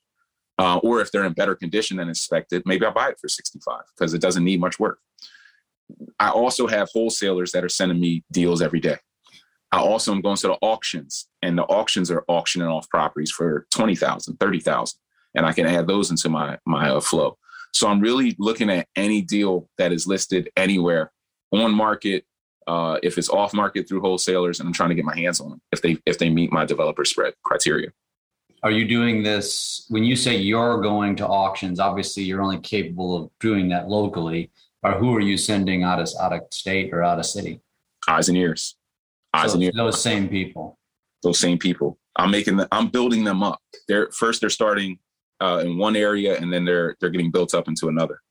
[0.57, 3.81] Uh, or if they're in better condition than expected, maybe I'll buy it for 65
[3.95, 4.99] because it doesn't need much work.
[6.19, 8.97] I also have wholesalers that are sending me deals every day.
[9.71, 13.65] I also am going to the auctions, and the auctions are auctioning off properties for
[13.73, 14.99] 20,000, 30,000,
[15.35, 17.37] and I can add those into my my uh, flow.
[17.73, 21.11] So I'm really looking at any deal that is listed anywhere
[21.51, 22.25] on market,
[22.67, 25.49] uh, if it's off market through wholesalers, and I'm trying to get my hands on
[25.49, 27.89] them if they if they meet my developer spread criteria.
[28.63, 31.79] Are you doing this when you say you're going to auctions?
[31.79, 34.51] Obviously, you're only capable of doing that locally.
[34.83, 37.61] Or who are you sending out of out of state or out of city?
[38.07, 38.75] Eyes and ears.
[39.33, 39.73] Eyes so and ears.
[39.75, 40.77] Those same people.
[41.23, 41.97] Those same people.
[42.15, 42.67] I'm making them.
[42.71, 43.59] I'm building them up.
[43.87, 44.41] They're first.
[44.41, 44.99] They're starting
[45.41, 48.21] uh, in one area, and then they're they're getting built up into another.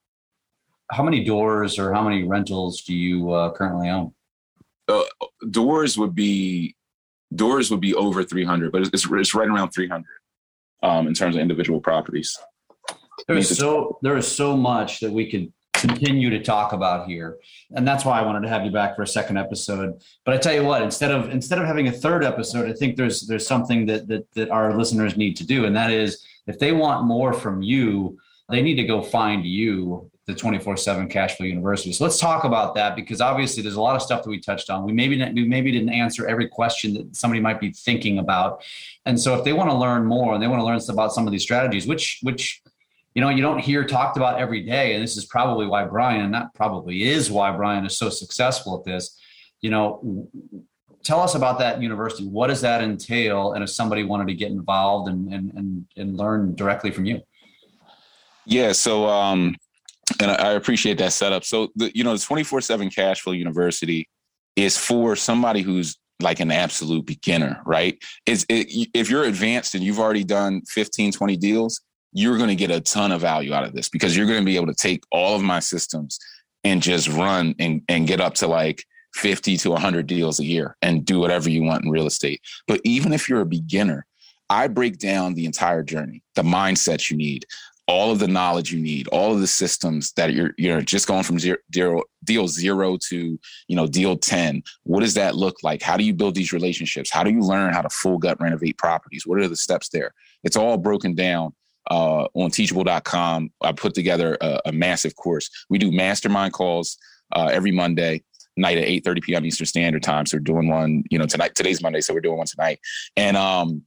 [0.91, 4.13] How many doors or how many rentals do you uh, currently own?
[4.89, 5.03] Uh,
[5.51, 6.75] doors would be
[7.35, 10.05] doors would be over 300, but it's, it's right around 300
[10.83, 12.37] um, in terms of individual properties.
[13.29, 17.39] There's so there is so much that we could continue to talk about here
[17.71, 20.37] and that's why i wanted to have you back for a second episode but i
[20.37, 23.47] tell you what instead of instead of having a third episode i think there's there's
[23.47, 27.05] something that that, that our listeners need to do and that is if they want
[27.05, 32.05] more from you they need to go find you the 24-7 cash flow university so
[32.05, 34.85] let's talk about that because obviously there's a lot of stuff that we touched on
[34.85, 38.63] we maybe we maybe didn't answer every question that somebody might be thinking about
[39.07, 41.27] and so if they want to learn more and they want to learn about some
[41.27, 42.63] of these strategies which which
[43.15, 44.95] you know, you don't hear talked about every day.
[44.95, 48.79] And this is probably why Brian, and that probably is why Brian is so successful
[48.79, 49.19] at this.
[49.61, 50.29] You know,
[51.03, 52.27] tell us about that university.
[52.27, 53.53] What does that entail?
[53.53, 57.23] And if somebody wanted to get involved and and and, and learn directly from you.
[58.47, 58.73] Yeah.
[58.73, 59.57] So um
[60.21, 61.45] and I appreciate that setup.
[61.45, 64.09] So the you know, the 24-7 cash flow university
[64.57, 67.99] is for somebody who's like an absolute beginner, right?
[68.27, 71.81] It's it, if you're advanced and you've already done 15, 20 deals,
[72.13, 74.45] you're going to get a ton of value out of this because you're going to
[74.45, 76.19] be able to take all of my systems
[76.65, 78.85] and just run and, and get up to like
[79.15, 82.41] 50 to 100 deals a year and do whatever you want in real estate.
[82.67, 84.07] But even if you're a beginner,
[84.49, 87.47] I break down the entire journey, the mindset you need,
[87.87, 91.25] all of the knowledge you need, all of the systems that you're you're just going
[91.25, 94.63] from zero, deal zero to you know deal ten.
[94.85, 95.83] What does that look like?
[95.83, 97.11] How do you build these relationships?
[97.11, 99.27] How do you learn how to full gut renovate properties?
[99.27, 100.15] What are the steps there?
[100.45, 101.53] It's all broken down
[101.91, 103.51] uh, on teachable.com.
[103.61, 105.51] I put together a, a, massive course.
[105.69, 106.97] We do mastermind calls
[107.35, 108.23] uh, every Monday
[108.61, 109.45] night at 8 30 p.m.
[109.45, 110.27] Eastern Standard Time.
[110.27, 111.55] So we're doing one, you know, tonight.
[111.55, 112.81] Today's Monday, so we're doing one tonight.
[113.17, 113.83] And um,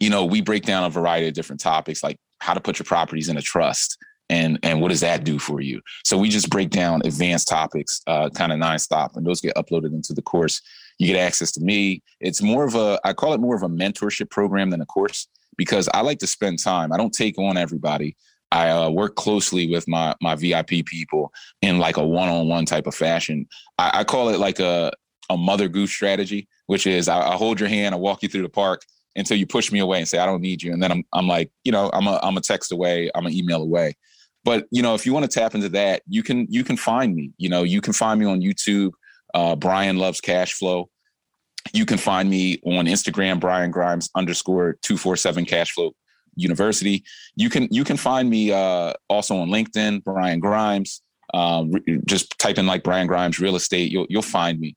[0.00, 2.84] you know, we break down a variety of different topics like how to put your
[2.84, 3.96] properties in a trust
[4.28, 8.02] and and what does that do for you so we just break down advanced topics
[8.08, 10.60] uh, kind of nonstop and those get uploaded into the course
[10.98, 13.68] you get access to me it's more of a i call it more of a
[13.68, 16.92] mentorship program than a course because I like to spend time.
[16.92, 18.16] I don't take on everybody.
[18.52, 21.32] I uh, work closely with my my VIP people
[21.62, 23.46] in like a one on one type of fashion.
[23.78, 24.92] I, I, call it like a
[25.30, 28.42] a mother goose strategy, which is I, I, hold your hand, I walk you through
[28.42, 28.82] the park
[29.16, 31.26] until you push me away and say I don't need you, and then I'm I'm
[31.26, 33.94] like you know I'm a I'm a text away, I'm an email away.
[34.44, 37.14] But you know if you want to tap into that, you can you can find
[37.14, 37.32] me.
[37.38, 38.92] You know you can find me on YouTube.
[39.34, 40.88] Uh, Brian loves cash flow.
[41.72, 45.90] You can find me on Instagram, Brian Grimes underscore two four seven Cashflow
[46.36, 47.02] University.
[47.34, 51.02] You can you can find me uh, also on LinkedIn, Brian Grimes.
[51.34, 51.72] Um,
[52.04, 53.90] just type in like Brian Grimes real estate.
[53.90, 54.76] You'll you'll find me.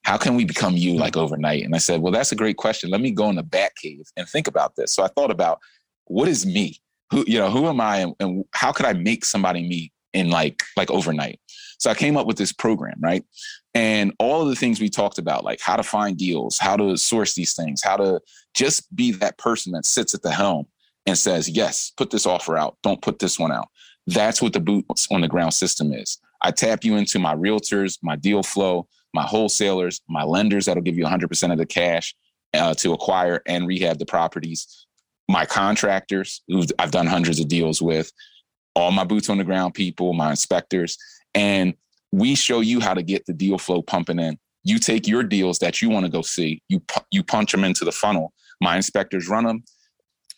[0.04, 1.64] How can we become you like overnight?
[1.64, 2.90] And I said, Well, that's a great question.
[2.90, 4.94] Let me go in the back cave and think about this.
[4.94, 5.60] So I thought about
[6.06, 6.80] what is me?
[7.12, 10.30] who you know who am i and, and how could i make somebody meet in
[10.30, 11.40] like like overnight
[11.78, 13.24] so i came up with this program right?
[13.74, 16.98] And all of the things we talked about like how to find deals how to
[16.98, 18.22] source these things how to
[18.54, 20.66] just be that person that sits at the helm
[21.06, 22.78] and says yes put this offer out.
[22.84, 23.68] Don't put this one out.
[24.08, 26.20] That's what the boots on the ground system is.
[26.42, 30.98] I tap you into my realtors my deal flow my wholesalers my lenders that'll give
[30.98, 32.16] you 100% of the cash
[32.54, 34.86] uh, to acquire and rehab the properties
[35.28, 38.12] my contractors who I've done hundreds of deals with,
[38.76, 40.98] all my boots on the ground people, my inspectors,
[41.36, 41.76] and
[42.12, 45.60] we show you how to get the deal flow pumping in You take your deals
[45.60, 46.82] that you want to go see, you
[47.12, 48.34] you punch them into the funnel.
[48.62, 49.64] My inspectors run them.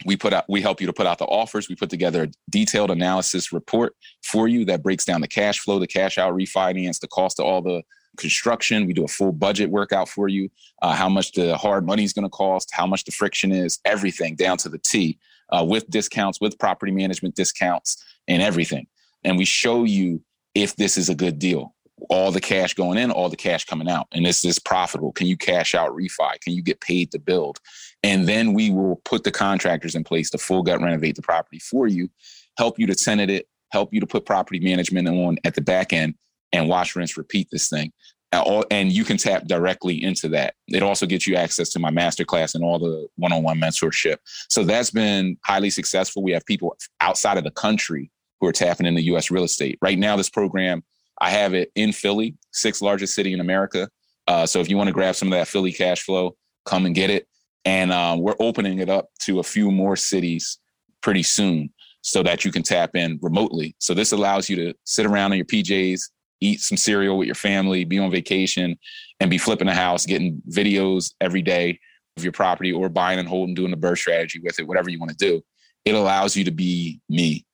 [0.05, 1.69] We put out, we help you to put out the offers.
[1.69, 5.79] We put together a detailed analysis report for you that breaks down the cash flow,
[5.79, 7.81] the cash out refinance, the cost of all the
[8.17, 8.85] construction.
[8.85, 10.49] We do a full budget workout for you,
[10.81, 13.79] uh, how much the hard money is going to cost, how much the friction is,
[13.85, 15.17] everything down to the T,
[15.51, 18.87] uh, with discounts, with property management discounts, and everything.
[19.23, 20.21] And we show you
[20.57, 21.75] if this is a good deal.
[22.09, 24.07] All the cash going in, all the cash coming out.
[24.11, 25.11] And is this profitable?
[25.11, 26.39] Can you cash out refi?
[26.41, 27.59] Can you get paid to build?
[28.03, 31.59] And then we will put the contractors in place to full gut renovate the property
[31.59, 32.09] for you,
[32.57, 35.93] help you to tenant it, help you to put property management on at the back
[35.93, 36.15] end,
[36.53, 37.91] and watch, rinse, repeat this thing.
[38.31, 40.53] And you can tap directly into that.
[40.67, 44.17] It also gets you access to my masterclass and all the one on one mentorship.
[44.49, 46.21] So that's been highly successful.
[46.21, 49.77] We have people outside of the country who are tapping into US real estate.
[49.81, 50.83] Right now, this program,
[51.19, 53.89] I have it in Philly, sixth largest city in America.
[54.27, 56.35] Uh, so if you want to grab some of that Philly cash flow,
[56.65, 57.27] come and get it.
[57.65, 60.59] And um, we're opening it up to a few more cities
[61.01, 61.69] pretty soon
[62.01, 63.75] so that you can tap in remotely.
[63.79, 66.01] So this allows you to sit around in your PJs,
[66.41, 68.77] eat some cereal with your family, be on vacation,
[69.19, 71.79] and be flipping a house, getting videos every day
[72.15, 74.99] of your property or buying and holding, doing the BRRRR strategy with it, whatever you
[74.99, 75.41] want to do.
[75.85, 77.45] It allows you to be me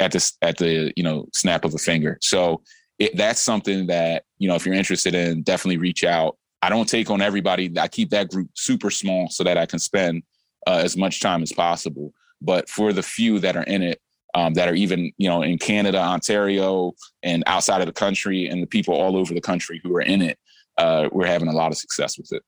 [0.00, 2.18] at the at the you know snap of a finger.
[2.20, 2.62] So
[2.98, 6.36] it, that's something that you know if you're interested in, definitely reach out.
[6.62, 7.72] I don't take on everybody.
[7.78, 10.22] I keep that group super small so that I can spend
[10.66, 12.12] uh, as much time as possible.
[12.42, 14.00] But for the few that are in it,
[14.34, 16.92] um, that are even you know in Canada, Ontario,
[17.22, 20.22] and outside of the country, and the people all over the country who are in
[20.22, 20.38] it,
[20.78, 22.42] uh, we're having a lot of success with it.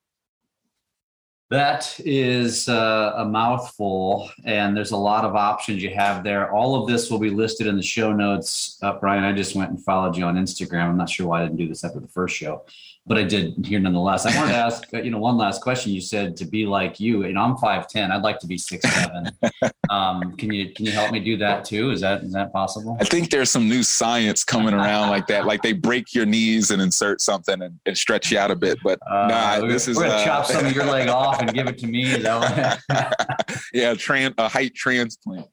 [1.53, 6.51] That is uh, a mouthful, and there's a lot of options you have there.
[6.51, 8.79] All of this will be listed in the show notes.
[8.81, 10.85] Uh, Brian, I just went and followed you on Instagram.
[10.85, 12.65] I'm not sure why I didn't do this after the first show
[13.05, 14.27] but I did here nonetheless.
[14.27, 15.93] I wanted to ask, you know, one last question.
[15.93, 18.13] You said to be like you, you know, I'm five ten.
[18.13, 19.31] I'd like to be six seven.
[19.91, 21.91] Um, can you can you help me do that too?
[21.91, 22.97] Is that is that possible?
[22.99, 25.45] I think there's some new science coming around like that.
[25.45, 28.79] Like they break your knees and insert something and, and stretch you out a bit.
[28.83, 31.53] But uh, nah, this is we're gonna uh, chop some of your leg off and
[31.53, 32.05] give it to me.
[32.13, 35.47] yeah, tran- a height transplant.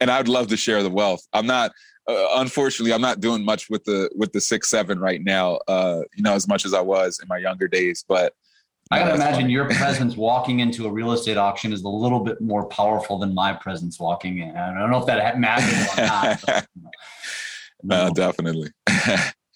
[0.00, 1.26] And I'd love to share the wealth.
[1.32, 1.72] I'm not
[2.08, 5.58] uh, unfortunately, I'm not doing much with the with the six seven right now.
[5.68, 8.34] Uh, you know, as much as I was in my younger days, but.
[8.90, 12.40] I gotta imagine your presence walking into a real estate auction is a little bit
[12.40, 14.56] more powerful than my presence walking in.
[14.56, 16.40] I don't know if that matters or not.
[16.46, 16.66] But,
[17.82, 18.70] no, definitely.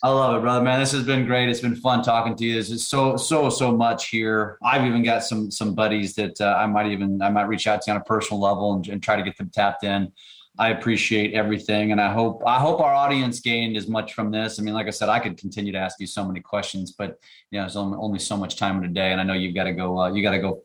[0.05, 0.63] I love it, brother.
[0.63, 1.49] Man, this has been great.
[1.49, 2.53] It's been fun talking to you.
[2.53, 4.59] There's just so so so much here.
[4.63, 7.81] I've even got some some buddies that uh, I might even I might reach out
[7.83, 10.13] to on a personal level and, and try to get them tapped in.
[10.59, 14.61] I appreciate everything, and I hope I hope our audience gained as much from this.
[14.61, 17.19] I mean, like I said, I could continue to ask you so many questions, but
[17.51, 19.65] you know, there's only so much time in a day, and I know you've got
[19.65, 19.99] to go.
[19.99, 20.63] Uh, you got to go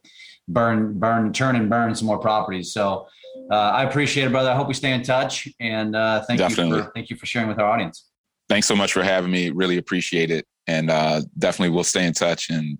[0.49, 2.73] burn, burn, turn, and burn some more properties.
[2.73, 3.07] So
[3.49, 4.49] uh, I appreciate it, brother.
[4.49, 6.79] I hope we stay in touch, and uh, thank definitely.
[6.79, 8.09] you for thank you for sharing with our audience.
[8.49, 9.51] Thanks so much for having me.
[9.51, 12.77] Really appreciate it, and uh, definitely we'll stay in touch and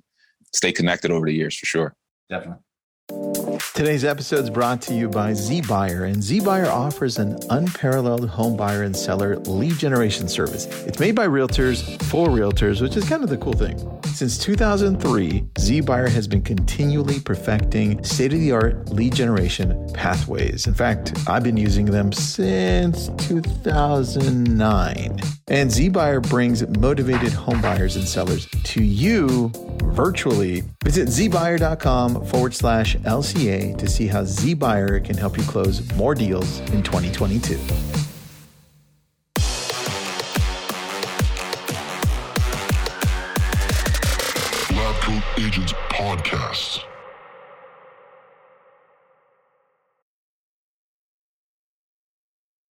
[0.53, 1.95] stay connected over the years for sure.
[2.30, 2.64] Definitely.
[3.10, 8.84] Today's episode is brought to you by ZBuyer, and ZBuyer offers an unparalleled home buyer
[8.84, 10.66] and seller lead generation service.
[10.86, 13.80] It's made by realtors for realtors, which is kind of the cool thing.
[14.08, 20.68] Since 2003, ZBuyer has been continually perfecting state of the art lead generation pathways.
[20.68, 25.20] In fact, I've been using them since 2009.
[25.47, 29.49] And ZBuyer brings motivated home buyers and sellers to you
[29.97, 30.64] virtually.
[30.84, 36.60] Visit zbuyer.com forward slash LCA to see how ZBuyer can help you close more deals
[36.72, 38.07] in 2022.